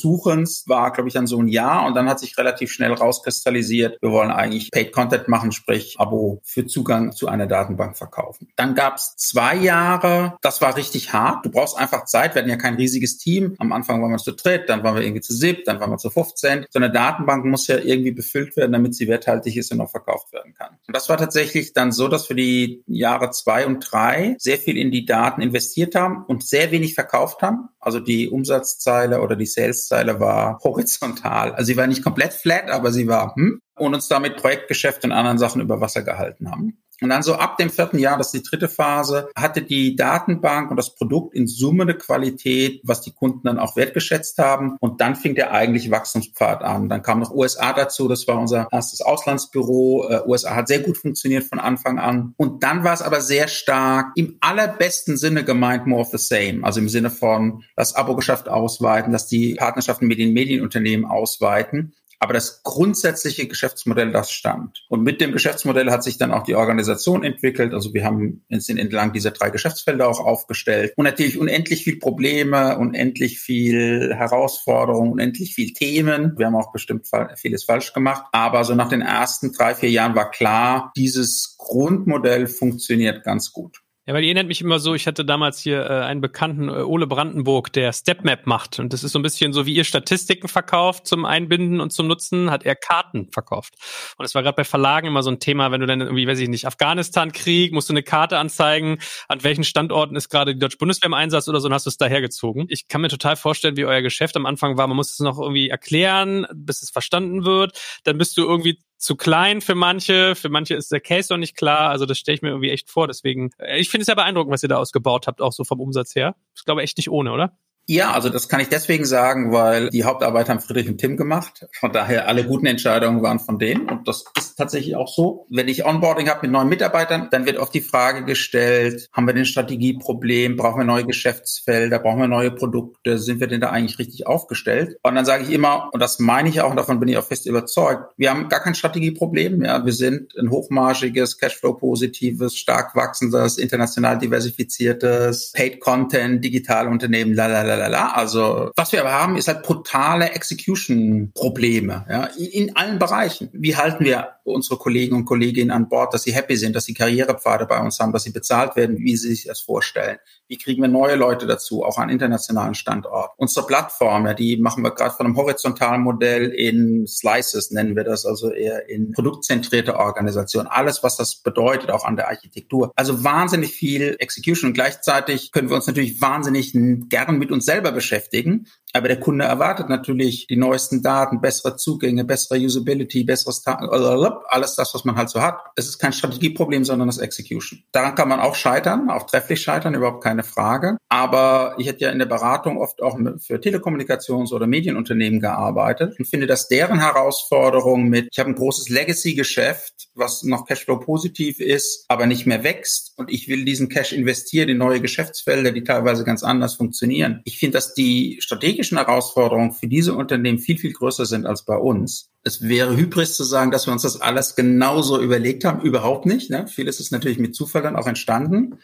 Suchens 0.00 0.64
war, 0.66 0.92
glaube 0.92 1.08
ich, 1.08 1.14
dann 1.14 1.26
so 1.26 1.40
ein 1.40 1.48
Jahr 1.48 1.86
und 1.86 1.94
dann 1.94 2.08
hat 2.08 2.18
sich 2.18 2.36
relativ 2.38 2.72
schnell 2.72 2.92
rauskristallisiert, 2.92 3.98
wir 4.00 4.10
wollen 4.10 4.30
eigentlich 4.30 4.70
Paid 4.70 4.92
Content 4.92 5.28
machen, 5.28 5.52
sprich 5.52 5.96
Abo 5.98 6.40
für 6.44 6.66
Zugang 6.66 7.12
zu 7.12 7.28
einer 7.28 7.46
Datenbank 7.46 7.96
verkaufen 7.96 8.15
verkaufen. 8.16 8.48
Dann 8.56 8.74
gab 8.74 8.96
es 8.96 9.16
zwei 9.16 9.54
Jahre, 9.54 10.36
das 10.42 10.60
war 10.60 10.76
richtig 10.76 11.12
hart. 11.12 11.44
Du 11.44 11.50
brauchst 11.50 11.76
einfach 11.76 12.04
Zeit. 12.04 12.34
Wir 12.34 12.42
hatten 12.42 12.50
ja 12.50 12.56
kein 12.56 12.74
riesiges 12.74 13.18
Team. 13.18 13.54
Am 13.58 13.72
Anfang 13.72 14.02
waren 14.02 14.10
wir 14.10 14.18
zu 14.18 14.32
dritt, 14.32 14.68
dann 14.68 14.82
waren 14.82 14.94
wir 14.94 15.02
irgendwie 15.02 15.20
zu 15.20 15.34
siebt, 15.34 15.68
dann 15.68 15.80
waren 15.80 15.90
wir 15.90 15.98
zu 15.98 16.10
15. 16.10 16.66
So 16.70 16.78
eine 16.78 16.90
Datenbank 16.90 17.44
muss 17.44 17.66
ja 17.66 17.78
irgendwie 17.78 18.12
befüllt 18.12 18.56
werden, 18.56 18.72
damit 18.72 18.94
sie 18.94 19.08
werthaltig 19.08 19.56
ist 19.56 19.72
und 19.72 19.80
auch 19.80 19.90
verkauft 19.90 20.32
werden 20.32 20.54
kann. 20.54 20.76
Und 20.86 20.96
das 20.96 21.08
war 21.08 21.16
tatsächlich 21.16 21.72
dann 21.72 21.92
so, 21.92 22.08
dass 22.08 22.28
wir 22.28 22.36
die 22.36 22.82
Jahre 22.86 23.30
zwei 23.30 23.66
und 23.66 23.80
drei 23.80 24.36
sehr 24.38 24.58
viel 24.58 24.76
in 24.76 24.90
die 24.90 25.04
Daten 25.04 25.42
investiert 25.42 25.94
haben 25.94 26.24
und 26.26 26.46
sehr 26.46 26.70
wenig 26.70 26.94
verkauft 26.94 27.42
haben. 27.42 27.68
Also 27.78 28.00
die 28.00 28.28
Umsatzzeile 28.28 29.20
oder 29.20 29.36
die 29.36 29.46
Saleszeile 29.46 30.18
war 30.20 30.58
horizontal. 30.64 31.52
Also 31.52 31.66
sie 31.66 31.76
war 31.76 31.86
nicht 31.86 32.02
komplett 32.02 32.32
flat, 32.32 32.70
aber 32.70 32.92
sie 32.92 33.06
war 33.06 33.34
hm, 33.36 33.60
und 33.76 33.94
uns 33.94 34.08
damit 34.08 34.36
Projektgeschäft 34.36 35.04
und 35.04 35.12
anderen 35.12 35.38
Sachen 35.38 35.60
über 35.60 35.80
Wasser 35.80 36.02
gehalten 36.02 36.50
haben. 36.50 36.78
Und 37.00 37.10
dann 37.10 37.22
so 37.22 37.34
ab 37.34 37.58
dem 37.58 37.70
vierten 37.70 37.98
Jahr, 37.98 38.16
das 38.16 38.32
ist 38.32 38.44
die 38.44 38.48
dritte 38.48 38.68
Phase, 38.68 39.28
hatte 39.36 39.62
die 39.62 39.96
Datenbank 39.96 40.70
und 40.70 40.76
das 40.76 40.94
Produkt 40.94 41.34
in 41.34 41.46
Summe 41.46 41.82
eine 41.82 41.94
Qualität, 41.94 42.80
was 42.84 43.02
die 43.02 43.12
Kunden 43.12 43.42
dann 43.44 43.58
auch 43.58 43.76
wertgeschätzt 43.76 44.38
haben. 44.38 44.76
Und 44.80 45.00
dann 45.00 45.16
fing 45.16 45.34
der 45.34 45.52
eigentliche 45.52 45.90
Wachstumspfad 45.90 46.62
an. 46.62 46.88
Dann 46.88 47.02
kam 47.02 47.20
noch 47.20 47.32
USA 47.32 47.72
dazu, 47.72 48.08
das 48.08 48.26
war 48.26 48.38
unser 48.38 48.68
erstes 48.70 49.00
Auslandsbüro. 49.00 50.06
Uh, 50.06 50.30
USA 50.30 50.54
hat 50.54 50.68
sehr 50.68 50.80
gut 50.80 50.96
funktioniert 50.96 51.44
von 51.44 51.58
Anfang 51.58 51.98
an. 51.98 52.34
Und 52.36 52.62
dann 52.62 52.84
war 52.84 52.94
es 52.94 53.02
aber 53.02 53.20
sehr 53.20 53.48
stark 53.48 54.12
im 54.14 54.38
allerbesten 54.40 55.16
Sinne 55.16 55.44
gemeint 55.44 55.86
more 55.86 56.00
of 56.00 56.08
the 56.08 56.18
same. 56.18 56.64
Also 56.64 56.80
im 56.80 56.88
Sinne 56.88 57.10
von 57.10 57.62
das 57.76 57.94
Abo-Geschäft 57.94 58.48
ausweiten, 58.48 59.12
dass 59.12 59.26
die 59.26 59.54
Partnerschaften 59.54 60.06
mit 60.06 60.18
den 60.18 60.32
Medienunternehmen 60.32 61.04
ausweiten. 61.04 61.94
Aber 62.18 62.32
das 62.32 62.62
grundsätzliche 62.62 63.46
Geschäftsmodell, 63.46 64.12
das 64.12 64.30
stand. 64.30 64.84
Und 64.88 65.02
mit 65.02 65.20
dem 65.20 65.32
Geschäftsmodell 65.32 65.90
hat 65.90 66.02
sich 66.02 66.18
dann 66.18 66.32
auch 66.32 66.44
die 66.44 66.54
Organisation 66.54 67.24
entwickelt. 67.24 67.74
Also 67.74 67.92
wir 67.94 68.04
haben 68.04 68.44
sind 68.50 68.78
entlang 68.78 69.12
dieser 69.12 69.30
drei 69.30 69.50
Geschäftsfelder 69.50 70.08
auch 70.08 70.20
aufgestellt. 70.20 70.92
Und 70.96 71.04
natürlich 71.04 71.38
unendlich 71.38 71.84
viel 71.84 71.98
Probleme, 71.98 72.78
unendlich 72.78 73.38
viel 73.38 74.14
Herausforderungen, 74.14 75.12
unendlich 75.12 75.54
viel 75.54 75.72
Themen. 75.72 76.34
Wir 76.36 76.46
haben 76.46 76.56
auch 76.56 76.72
bestimmt 76.72 77.08
vieles 77.36 77.64
falsch 77.64 77.92
gemacht. 77.92 78.24
Aber 78.32 78.64
so 78.64 78.74
nach 78.74 78.88
den 78.88 79.02
ersten 79.02 79.52
drei, 79.52 79.74
vier 79.74 79.90
Jahren 79.90 80.14
war 80.14 80.30
klar, 80.30 80.92
dieses 80.96 81.56
Grundmodell 81.58 82.46
funktioniert 82.46 83.24
ganz 83.24 83.52
gut. 83.52 83.82
Ja, 84.08 84.14
weil 84.14 84.22
ihr 84.22 84.34
nennt 84.34 84.46
mich 84.46 84.60
immer 84.60 84.78
so, 84.78 84.94
ich 84.94 85.08
hatte 85.08 85.24
damals 85.24 85.58
hier 85.58 85.82
äh, 85.84 86.04
einen 86.04 86.20
bekannten 86.20 86.68
äh, 86.68 86.82
Ole 86.82 87.08
Brandenburg, 87.08 87.72
der 87.72 87.92
Stepmap 87.92 88.46
macht. 88.46 88.78
Und 88.78 88.92
das 88.92 89.02
ist 89.02 89.10
so 89.10 89.18
ein 89.18 89.22
bisschen 89.22 89.52
so, 89.52 89.66
wie 89.66 89.74
ihr 89.74 89.82
Statistiken 89.82 90.46
verkauft 90.46 91.08
zum 91.08 91.24
Einbinden 91.24 91.80
und 91.80 91.90
zum 91.90 92.06
Nutzen, 92.06 92.52
hat 92.52 92.64
er 92.64 92.76
Karten 92.76 93.28
verkauft. 93.32 93.74
Und 94.16 94.24
es 94.24 94.32
war 94.36 94.44
gerade 94.44 94.54
bei 94.54 94.62
Verlagen 94.62 95.08
immer 95.08 95.24
so 95.24 95.30
ein 95.30 95.40
Thema, 95.40 95.72
wenn 95.72 95.80
du 95.80 95.88
dann 95.88 96.00
irgendwie, 96.00 96.28
weiß 96.28 96.38
ich 96.38 96.48
nicht, 96.48 96.68
Afghanistan-Krieg, 96.68 97.72
musst 97.72 97.88
du 97.88 97.94
eine 97.94 98.04
Karte 98.04 98.38
anzeigen, 98.38 98.98
an 99.26 99.42
welchen 99.42 99.64
Standorten 99.64 100.14
ist 100.14 100.28
gerade 100.28 100.54
die 100.54 100.60
Deutsche 100.60 100.78
Bundeswehr 100.78 101.08
im 101.08 101.14
Einsatz 101.14 101.48
oder 101.48 101.58
so, 101.58 101.66
und 101.66 101.74
hast 101.74 101.86
du 101.86 101.90
es 101.90 101.96
dahergezogen. 101.96 102.66
Ich 102.68 102.86
kann 102.86 103.00
mir 103.00 103.08
total 103.08 103.34
vorstellen, 103.34 103.76
wie 103.76 103.86
euer 103.86 104.02
Geschäft 104.02 104.36
am 104.36 104.46
Anfang 104.46 104.78
war. 104.78 104.86
Man 104.86 104.96
muss 104.96 105.14
es 105.14 105.18
noch 105.18 105.40
irgendwie 105.40 105.68
erklären, 105.68 106.46
bis 106.54 106.80
es 106.80 106.90
verstanden 106.90 107.44
wird. 107.44 107.76
Dann 108.04 108.18
bist 108.18 108.36
du 108.36 108.42
irgendwie 108.42 108.78
zu 108.98 109.16
klein 109.16 109.60
für 109.60 109.74
manche, 109.74 110.34
für 110.34 110.48
manche 110.48 110.74
ist 110.74 110.90
der 110.90 111.00
Case 111.00 111.32
noch 111.32 111.38
nicht 111.38 111.56
klar. 111.56 111.90
Also 111.90 112.06
das 112.06 112.18
stelle 112.18 112.36
ich 112.36 112.42
mir 112.42 112.48
irgendwie 112.48 112.70
echt 112.70 112.90
vor. 112.90 113.06
Deswegen, 113.06 113.50
äh, 113.58 113.78
ich 113.78 113.90
finde 113.90 114.02
es 114.02 114.08
ja 114.08 114.14
beeindruckend, 114.14 114.52
was 114.52 114.62
ihr 114.62 114.68
da 114.68 114.76
ausgebaut 114.76 115.26
habt, 115.26 115.40
auch 115.40 115.52
so 115.52 115.64
vom 115.64 115.80
Umsatz 115.80 116.14
her. 116.14 116.36
Ich 116.54 116.64
glaube 116.64 116.82
echt 116.82 116.96
nicht 116.96 117.10
ohne, 117.10 117.32
oder? 117.32 117.56
Ja, 117.88 118.12
also 118.12 118.30
das 118.30 118.48
kann 118.48 118.58
ich 118.58 118.68
deswegen 118.68 119.04
sagen, 119.04 119.52
weil 119.52 119.90
die 119.90 120.02
Hauptarbeit 120.02 120.48
haben 120.48 120.58
Friedrich 120.58 120.88
und 120.88 120.98
Tim 120.98 121.16
gemacht. 121.16 121.66
Von 121.78 121.92
daher 121.92 122.26
alle 122.26 122.44
guten 122.44 122.66
Entscheidungen 122.66 123.22
waren 123.22 123.38
von 123.38 123.60
denen 123.60 123.88
und 123.88 124.08
das 124.08 124.24
ist 124.36 124.56
tatsächlich 124.56 124.96
auch 124.96 125.06
so. 125.06 125.46
Wenn 125.50 125.68
ich 125.68 125.86
Onboarding 125.86 126.28
habe 126.28 126.40
mit 126.42 126.50
neuen 126.50 126.68
Mitarbeitern, 126.68 127.28
dann 127.30 127.46
wird 127.46 127.58
oft 127.58 127.72
die 127.72 127.80
Frage 127.80 128.24
gestellt, 128.24 129.08
haben 129.12 129.28
wir 129.28 129.34
denn 129.34 129.44
Strategieproblem, 129.44 130.56
brauchen 130.56 130.80
wir 130.80 130.84
neue 130.84 131.06
Geschäftsfelder, 131.06 132.00
brauchen 132.00 132.20
wir 132.20 132.26
neue 132.26 132.50
Produkte, 132.50 133.18
sind 133.18 133.38
wir 133.38 133.46
denn 133.46 133.60
da 133.60 133.70
eigentlich 133.70 134.00
richtig 134.00 134.26
aufgestellt? 134.26 134.98
Und 135.02 135.14
dann 135.14 135.24
sage 135.24 135.44
ich 135.44 135.52
immer, 135.52 135.88
und 135.92 136.00
das 136.00 136.18
meine 136.18 136.48
ich 136.48 136.62
auch, 136.62 136.70
und 136.70 136.76
davon 136.76 136.98
bin 136.98 137.08
ich 137.08 137.18
auch 137.18 137.26
fest 137.26 137.46
überzeugt, 137.46 138.12
wir 138.16 138.30
haben 138.30 138.48
gar 138.48 138.60
kein 138.60 138.74
Strategieproblem. 138.74 139.62
Ja, 139.62 139.84
wir 139.84 139.92
sind 139.92 140.36
ein 140.36 140.50
hochmargiges, 140.50 141.38
Cashflow-positives, 141.38 142.56
stark 142.56 142.96
wachsendes, 142.96 143.58
international 143.58 144.18
diversifiziertes, 144.18 145.52
Paid-Content, 145.52 146.44
Digitalunternehmen, 146.44 147.32
lalala 147.32 147.75
lalala. 147.76 148.12
Also 148.12 148.70
was 148.76 148.92
wir 148.92 149.00
aber 149.00 149.12
haben, 149.12 149.36
ist 149.36 149.48
halt 149.48 149.62
brutale 149.62 150.30
Execution-Probleme 150.30 152.06
ja, 152.08 152.24
in, 152.38 152.68
in 152.68 152.76
allen 152.76 152.98
Bereichen. 152.98 153.48
Wie 153.52 153.76
halten 153.76 154.04
wir 154.04 154.36
unsere 154.46 154.78
Kollegen 154.78 155.16
und 155.16 155.24
Kolleginnen 155.24 155.70
an 155.70 155.88
Bord, 155.88 156.14
dass 156.14 156.22
sie 156.22 156.32
happy 156.32 156.56
sind, 156.56 156.76
dass 156.76 156.84
sie 156.84 156.94
Karrierepfade 156.94 157.66
bei 157.66 157.80
uns 157.80 157.98
haben, 157.98 158.12
dass 158.12 158.22
sie 158.22 158.30
bezahlt 158.30 158.76
werden, 158.76 158.98
wie 158.98 159.16
sie 159.16 159.34
sich 159.34 159.44
das 159.44 159.60
vorstellen? 159.60 160.18
Wie 160.48 160.58
kriegen 160.58 160.80
wir 160.80 160.88
neue 160.88 161.16
Leute 161.16 161.46
dazu, 161.46 161.84
auch 161.84 161.98
an 161.98 162.08
internationalen 162.08 162.74
Standorten? 162.74 163.34
Unsere 163.36 163.66
Plattform, 163.66 164.26
ja, 164.26 164.34
die 164.34 164.56
machen 164.56 164.84
wir 164.84 164.92
gerade 164.92 165.14
von 165.14 165.26
einem 165.26 165.36
horizontalen 165.36 166.02
Modell 166.02 166.46
in 166.50 167.06
Slices, 167.06 167.72
nennen 167.72 167.96
wir 167.96 168.04
das, 168.04 168.24
also 168.24 168.50
eher 168.52 168.88
in 168.88 169.12
produktzentrierte 169.12 169.96
Organisation. 169.96 170.68
Alles, 170.68 171.02
was 171.02 171.16
das 171.16 171.36
bedeutet, 171.36 171.90
auch 171.90 172.04
an 172.04 172.16
der 172.16 172.28
Architektur. 172.28 172.92
Also 172.94 173.24
wahnsinnig 173.24 173.72
viel 173.72 174.16
Execution 174.20 174.70
und 174.70 174.74
gleichzeitig 174.74 175.50
können 175.50 175.68
wir 175.68 175.76
uns 175.76 175.88
natürlich 175.88 176.20
wahnsinnig 176.20 176.72
gern 177.08 177.38
mit 177.38 177.50
uns 177.50 177.65
selber 177.66 177.92
beschäftigen. 177.92 178.68
Aber 178.96 179.08
der 179.08 179.20
Kunde 179.20 179.44
erwartet 179.44 179.90
natürlich 179.90 180.46
die 180.46 180.56
neuesten 180.56 181.02
Daten, 181.02 181.42
bessere 181.42 181.76
Zugänge, 181.76 182.24
bessere 182.24 182.58
Usability, 182.58 183.24
besseres, 183.24 183.62
alles 183.66 184.74
das, 184.74 184.94
was 184.94 185.04
man 185.04 185.16
halt 185.16 185.28
so 185.28 185.42
hat. 185.42 185.58
Es 185.76 185.86
ist 185.86 185.98
kein 185.98 186.14
Strategieproblem, 186.14 186.82
sondern 186.84 187.08
das 187.08 187.18
Execution. 187.18 187.82
Daran 187.92 188.14
kann 188.14 188.28
man 188.28 188.40
auch 188.40 188.54
scheitern, 188.54 189.10
auch 189.10 189.26
trefflich 189.26 189.60
scheitern, 189.60 189.94
überhaupt 189.94 190.24
keine 190.24 190.44
Frage. 190.44 190.96
Aber 191.10 191.74
ich 191.76 191.86
hätte 191.88 192.04
ja 192.04 192.10
in 192.10 192.18
der 192.18 192.26
Beratung 192.26 192.78
oft 192.78 193.02
auch 193.02 193.18
für 193.38 193.56
Telekommunikations- 193.56 194.52
oder 194.52 194.66
Medienunternehmen 194.66 195.40
gearbeitet 195.40 196.18
und 196.18 196.24
finde, 196.24 196.46
dass 196.46 196.68
deren 196.68 196.98
Herausforderung 196.98 198.08
mit, 198.08 198.28
ich 198.32 198.38
habe 198.38 198.48
ein 198.48 198.54
großes 198.54 198.88
Legacy-Geschäft, 198.88 200.08
was 200.14 200.42
noch 200.42 200.66
Cashflow 200.66 201.00
positiv 201.00 201.60
ist, 201.60 202.06
aber 202.08 202.26
nicht 202.26 202.46
mehr 202.46 202.64
wächst 202.64 203.12
und 203.16 203.30
ich 203.30 203.46
will 203.48 203.66
diesen 203.66 203.90
Cash 203.90 204.14
investieren 204.14 204.70
in 204.70 204.78
neue 204.78 205.02
Geschäftsfelder, 205.02 205.72
die 205.72 205.84
teilweise 205.84 206.24
ganz 206.24 206.42
anders 206.42 206.76
funktionieren. 206.76 207.42
Ich 207.44 207.58
finde, 207.58 207.76
dass 207.76 207.92
die 207.92 208.38
strategischen 208.86 208.98
Herausforderungen 208.98 209.72
für 209.72 209.88
diese 209.88 210.14
Unternehmen 210.14 210.58
viel, 210.58 210.78
viel 210.78 210.92
größer 210.92 211.26
sind 211.26 211.46
als 211.46 211.64
bei 211.64 211.76
uns. 211.76 212.30
Es 212.42 212.62
wäre 212.62 212.96
Hybris 212.96 213.36
zu 213.36 213.44
sagen, 213.44 213.70
dass 213.70 213.86
wir 213.86 213.92
uns 213.92 214.02
das 214.02 214.20
alles 214.20 214.54
genauso 214.54 215.20
überlegt 215.20 215.64
haben. 215.64 215.80
Überhaupt 215.80 216.26
nicht. 216.26 216.50
Ne? 216.50 216.66
Vieles 216.68 217.00
ist 217.00 217.12
natürlich 217.12 217.38
mit 217.38 217.54
Zufall 217.54 217.82
dann 217.82 217.96
auch 217.96 218.06
entstanden. 218.06 218.78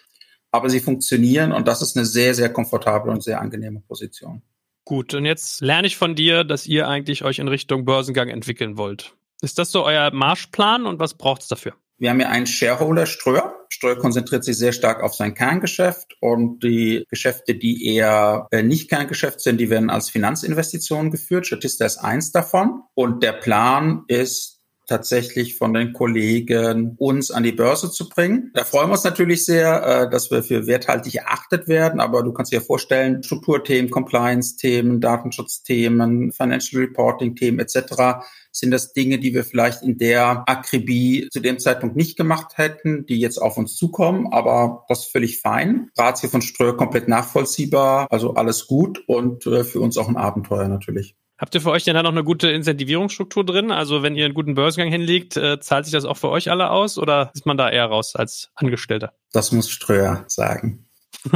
Aber 0.50 0.68
sie 0.68 0.80
funktionieren 0.80 1.52
und 1.52 1.66
das 1.66 1.80
ist 1.80 1.96
eine 1.96 2.04
sehr, 2.04 2.34
sehr 2.34 2.52
komfortable 2.52 3.10
und 3.10 3.22
sehr 3.22 3.40
angenehme 3.40 3.80
Position. 3.80 4.42
Gut, 4.84 5.14
und 5.14 5.24
jetzt 5.24 5.62
lerne 5.62 5.86
ich 5.86 5.96
von 5.96 6.14
dir, 6.14 6.44
dass 6.44 6.66
ihr 6.66 6.88
eigentlich 6.88 7.24
euch 7.24 7.38
in 7.38 7.48
Richtung 7.48 7.86
Börsengang 7.86 8.28
entwickeln 8.28 8.76
wollt. 8.76 9.14
Ist 9.40 9.58
das 9.58 9.72
so 9.72 9.84
euer 9.84 10.12
Marschplan 10.12 10.84
und 10.84 10.98
was 10.98 11.14
braucht 11.14 11.42
es 11.42 11.48
dafür? 11.48 11.72
Wir 12.02 12.10
haben 12.10 12.18
ja 12.18 12.30
einen 12.30 12.48
Shareholder, 12.48 13.06
Ströer. 13.06 13.54
Ströer 13.68 13.96
konzentriert 13.96 14.42
sich 14.42 14.58
sehr 14.58 14.72
stark 14.72 15.04
auf 15.04 15.14
sein 15.14 15.34
Kerngeschäft 15.34 16.16
und 16.18 16.64
die 16.64 17.06
Geschäfte, 17.08 17.54
die 17.54 17.94
eher 17.94 18.48
äh, 18.50 18.64
nicht 18.64 18.90
Kerngeschäft 18.90 19.40
sind, 19.40 19.60
die 19.60 19.70
werden 19.70 19.88
als 19.88 20.10
Finanzinvestitionen 20.10 21.12
geführt. 21.12 21.46
Statista 21.46 21.84
ist 21.84 21.98
eins 21.98 22.32
davon. 22.32 22.82
Und 22.94 23.22
der 23.22 23.34
Plan 23.34 24.02
ist, 24.08 24.51
tatsächlich 24.92 25.56
von 25.56 25.72
den 25.72 25.94
Kollegen 25.94 26.96
uns 26.98 27.30
an 27.30 27.42
die 27.42 27.52
Börse 27.52 27.90
zu 27.90 28.10
bringen. 28.10 28.50
Da 28.52 28.64
freuen 28.64 28.88
wir 28.88 28.92
uns 28.92 29.04
natürlich 29.04 29.46
sehr, 29.46 29.82
äh, 29.86 30.10
dass 30.10 30.30
wir 30.30 30.42
für 30.42 30.66
werthaltig 30.66 31.14
erachtet 31.14 31.66
werden, 31.66 31.98
aber 31.98 32.22
du 32.22 32.32
kannst 32.32 32.52
dir 32.52 32.60
vorstellen, 32.60 33.22
Strukturthemen, 33.22 33.90
Compliance-Themen, 33.90 35.00
Datenschutzthemen, 35.00 36.32
Financial 36.32 36.82
Reporting-Themen 36.82 37.58
etc 37.58 38.22
sind 38.52 38.70
das 38.70 38.92
Dinge, 38.92 39.18
die 39.18 39.32
wir 39.34 39.44
vielleicht 39.44 39.82
in 39.82 39.96
der 39.96 40.44
Akribie 40.46 41.28
zu 41.32 41.40
dem 41.40 41.58
Zeitpunkt 41.58 41.96
nicht 41.96 42.16
gemacht 42.16 42.58
hätten, 42.58 43.06
die 43.06 43.18
jetzt 43.18 43.38
auf 43.38 43.56
uns 43.56 43.76
zukommen, 43.76 44.28
aber 44.30 44.84
das 44.88 45.06
ist 45.06 45.12
völlig 45.12 45.40
fein. 45.40 45.90
Ratio 45.96 46.28
von 46.28 46.42
Ströer 46.42 46.76
komplett 46.76 47.08
nachvollziehbar, 47.08 48.06
also 48.10 48.34
alles 48.34 48.66
gut 48.66 49.02
und 49.08 49.46
äh, 49.46 49.64
für 49.64 49.80
uns 49.80 49.96
auch 49.96 50.08
ein 50.08 50.16
Abenteuer 50.16 50.68
natürlich. 50.68 51.16
Habt 51.42 51.56
ihr 51.56 51.60
für 51.60 51.72
euch 51.72 51.82
denn 51.82 51.94
da 51.94 52.04
noch 52.04 52.12
eine 52.12 52.22
gute 52.22 52.52
Incentivierungsstruktur 52.52 53.44
drin? 53.44 53.72
Also 53.72 54.04
wenn 54.04 54.14
ihr 54.14 54.26
einen 54.26 54.32
guten 54.32 54.54
Börsengang 54.54 54.92
hinlegt, 54.92 55.36
äh, 55.36 55.58
zahlt 55.58 55.86
sich 55.86 55.92
das 55.92 56.04
auch 56.04 56.16
für 56.16 56.28
euch 56.28 56.52
alle 56.52 56.70
aus 56.70 56.98
oder 56.98 57.32
ist 57.34 57.46
man 57.46 57.56
da 57.56 57.68
eher 57.68 57.86
raus 57.86 58.14
als 58.14 58.52
Angestellter? 58.54 59.12
Das 59.32 59.50
muss 59.50 59.68
Ströer 59.68 60.22
sagen. 60.28 60.86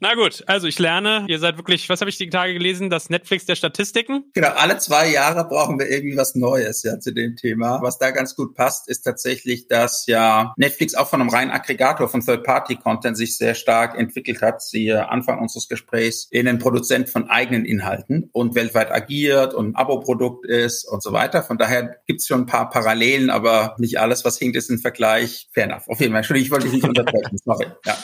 Na 0.00 0.14
gut, 0.14 0.42
also 0.46 0.66
ich 0.66 0.78
lerne, 0.78 1.24
ihr 1.28 1.38
seid 1.38 1.56
wirklich, 1.56 1.88
was 1.88 2.00
habe 2.00 2.10
ich 2.10 2.18
die 2.18 2.28
Tage 2.28 2.52
gelesen, 2.52 2.90
das 2.90 3.10
Netflix 3.10 3.46
der 3.46 3.54
Statistiken? 3.54 4.24
Genau, 4.34 4.48
alle 4.48 4.78
zwei 4.78 5.10
Jahre 5.10 5.46
brauchen 5.48 5.78
wir 5.78 5.88
irgendwie 5.88 6.16
was 6.16 6.34
Neues 6.34 6.82
ja 6.82 6.98
zu 6.98 7.12
dem 7.12 7.36
Thema. 7.36 7.80
Was 7.82 7.98
da 7.98 8.10
ganz 8.10 8.34
gut 8.34 8.54
passt, 8.54 8.88
ist 8.88 9.02
tatsächlich, 9.02 9.68
dass 9.68 10.06
ja 10.06 10.52
Netflix 10.56 10.94
auch 10.94 11.08
von 11.08 11.20
einem 11.20 11.30
reinen 11.30 11.50
Aggregator 11.50 12.08
von 12.08 12.24
Third-Party-Content 12.24 13.16
sich 13.16 13.36
sehr 13.36 13.54
stark 13.54 13.98
entwickelt 13.98 14.42
hat. 14.42 14.62
Sie 14.62 14.92
Anfang 14.92 15.38
unseres 15.38 15.68
Gesprächs 15.68 16.28
in 16.30 16.46
den 16.46 16.58
Produzent 16.58 17.08
von 17.08 17.30
eigenen 17.30 17.64
Inhalten 17.64 18.28
und 18.32 18.54
weltweit 18.54 18.90
agiert 18.90 19.54
und 19.54 19.70
ein 19.70 19.76
Abo-Produkt 19.76 20.46
ist 20.46 20.84
und 20.84 21.02
so 21.02 21.12
weiter. 21.12 21.42
Von 21.42 21.58
daher 21.58 21.96
gibt's 22.06 22.26
schon 22.26 22.42
ein 22.42 22.46
paar 22.46 22.70
Parallelen, 22.70 23.30
aber 23.30 23.76
nicht 23.78 24.00
alles, 24.00 24.24
was 24.24 24.38
hinkt, 24.38 24.56
ist 24.56 24.70
im 24.70 24.78
Vergleich 24.78 25.48
fair 25.52 25.64
enough. 25.64 25.88
Auf 25.88 26.00
jeden 26.00 26.12
Fall, 26.12 26.18
Entschuldigung, 26.18 26.46
ich 26.46 26.50
wollte 26.50 26.64
dich 26.66 26.74
nicht 26.74 26.88
unterbrechen. 26.88 27.38
Sorry. 27.44 27.66
Ja. 27.86 27.96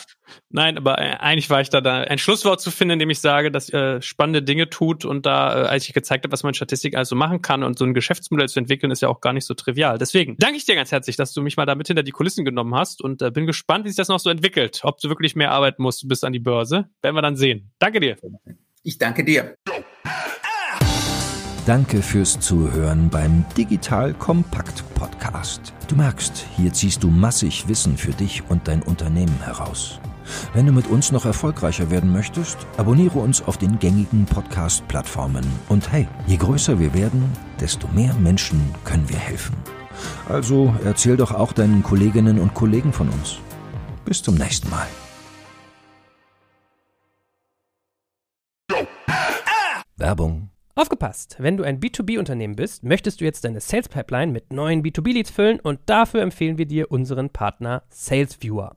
Nein, 0.48 0.76
aber 0.76 0.98
äh, 0.98 1.16
eigentlich 1.18 1.50
war 1.50 1.60
ich 1.60 1.70
da, 1.70 1.80
da 1.80 2.00
ein 2.00 2.18
Schlusswort 2.18 2.60
zu 2.60 2.70
finden, 2.70 2.94
indem 2.94 3.10
ich 3.10 3.20
sage, 3.20 3.50
dass 3.50 3.68
ihr 3.68 4.02
spannende 4.02 4.42
Dinge 4.42 4.68
tut 4.70 5.04
und 5.04 5.26
da, 5.26 5.64
äh, 5.64 5.66
als 5.66 5.86
ich 5.86 5.92
gezeigt 5.92 6.24
habe, 6.24 6.32
was 6.32 6.42
man 6.42 6.54
Statistik 6.54 6.96
also 6.96 7.14
machen 7.14 7.42
kann 7.42 7.62
und 7.62 7.78
so 7.78 7.84
ein 7.84 7.94
Geschäftsmodell 7.94 8.48
zu 8.48 8.58
entwickeln, 8.58 8.90
ist 8.90 9.02
ja 9.02 9.08
auch 9.08 9.20
gar 9.20 9.32
nicht 9.32 9.46
so 9.46 9.54
trivial. 9.54 9.98
Deswegen 9.98 10.36
danke 10.38 10.56
ich 10.56 10.64
dir 10.64 10.74
ganz 10.74 10.90
herzlich, 10.90 11.16
dass 11.16 11.32
du 11.32 11.42
mich 11.42 11.56
mal 11.56 11.66
damit 11.66 11.86
hinter 11.86 12.02
die 12.02 12.12
Kulissen 12.12 12.44
genommen 12.44 12.74
hast 12.74 13.02
und 13.02 13.22
äh, 13.22 13.30
bin 13.30 13.46
gespannt, 13.46 13.84
wie 13.84 13.88
sich 13.88 13.96
das 13.96 14.08
noch 14.08 14.20
so 14.20 14.30
entwickelt. 14.30 14.80
Ob 14.82 14.98
du 15.00 15.08
wirklich 15.08 15.36
mehr 15.36 15.52
arbeiten 15.52 15.82
musst 15.82 16.08
bis 16.08 16.24
an 16.24 16.32
die 16.32 16.40
Börse, 16.40 16.88
werden 17.02 17.14
wir 17.14 17.22
dann 17.22 17.36
sehen. 17.36 17.70
Danke 17.78 18.00
dir. 18.00 18.16
Ich 18.82 18.98
danke 18.98 19.24
dir. 19.24 19.54
Danke 21.66 22.02
fürs 22.02 22.40
Zuhören 22.40 23.10
beim 23.10 23.44
Digital 23.56 24.14
Kompakt 24.14 24.82
Podcast. 24.94 25.72
Du 25.88 25.94
merkst, 25.94 26.46
hier 26.56 26.72
ziehst 26.72 27.02
du 27.02 27.10
massig 27.10 27.68
Wissen 27.68 27.96
für 27.96 28.12
dich 28.12 28.42
und 28.48 28.66
dein 28.66 28.82
Unternehmen 28.82 29.38
heraus. 29.44 30.00
Wenn 30.54 30.66
du 30.66 30.72
mit 30.72 30.86
uns 30.86 31.12
noch 31.12 31.24
erfolgreicher 31.24 31.90
werden 31.90 32.12
möchtest, 32.12 32.58
abonniere 32.76 33.18
uns 33.18 33.42
auf 33.42 33.58
den 33.58 33.78
gängigen 33.78 34.26
Podcast-Plattformen. 34.26 35.44
Und 35.68 35.90
hey, 35.92 36.08
je 36.26 36.36
größer 36.36 36.78
wir 36.78 36.94
werden, 36.94 37.24
desto 37.60 37.88
mehr 37.88 38.14
Menschen 38.14 38.60
können 38.84 39.08
wir 39.08 39.18
helfen. 39.18 39.56
Also 40.28 40.74
erzähl 40.84 41.16
doch 41.16 41.32
auch 41.32 41.52
deinen 41.52 41.82
Kolleginnen 41.82 42.38
und 42.38 42.54
Kollegen 42.54 42.92
von 42.92 43.08
uns. 43.08 43.38
Bis 44.04 44.22
zum 44.22 44.36
nächsten 44.36 44.70
Mal. 44.70 44.86
Werbung 49.96 50.50
Aufgepasst! 50.80 51.36
Wenn 51.38 51.58
du 51.58 51.64
ein 51.64 51.78
B2B-Unternehmen 51.78 52.56
bist, 52.56 52.84
möchtest 52.84 53.20
du 53.20 53.26
jetzt 53.26 53.44
deine 53.44 53.60
Sales 53.60 53.90
Pipeline 53.90 54.32
mit 54.32 54.50
neuen 54.50 54.82
B2B-Leads 54.82 55.30
füllen 55.30 55.60
und 55.60 55.78
dafür 55.84 56.22
empfehlen 56.22 56.56
wir 56.56 56.64
dir 56.64 56.90
unseren 56.90 57.28
Partner 57.28 57.82
SalesViewer. 57.90 58.76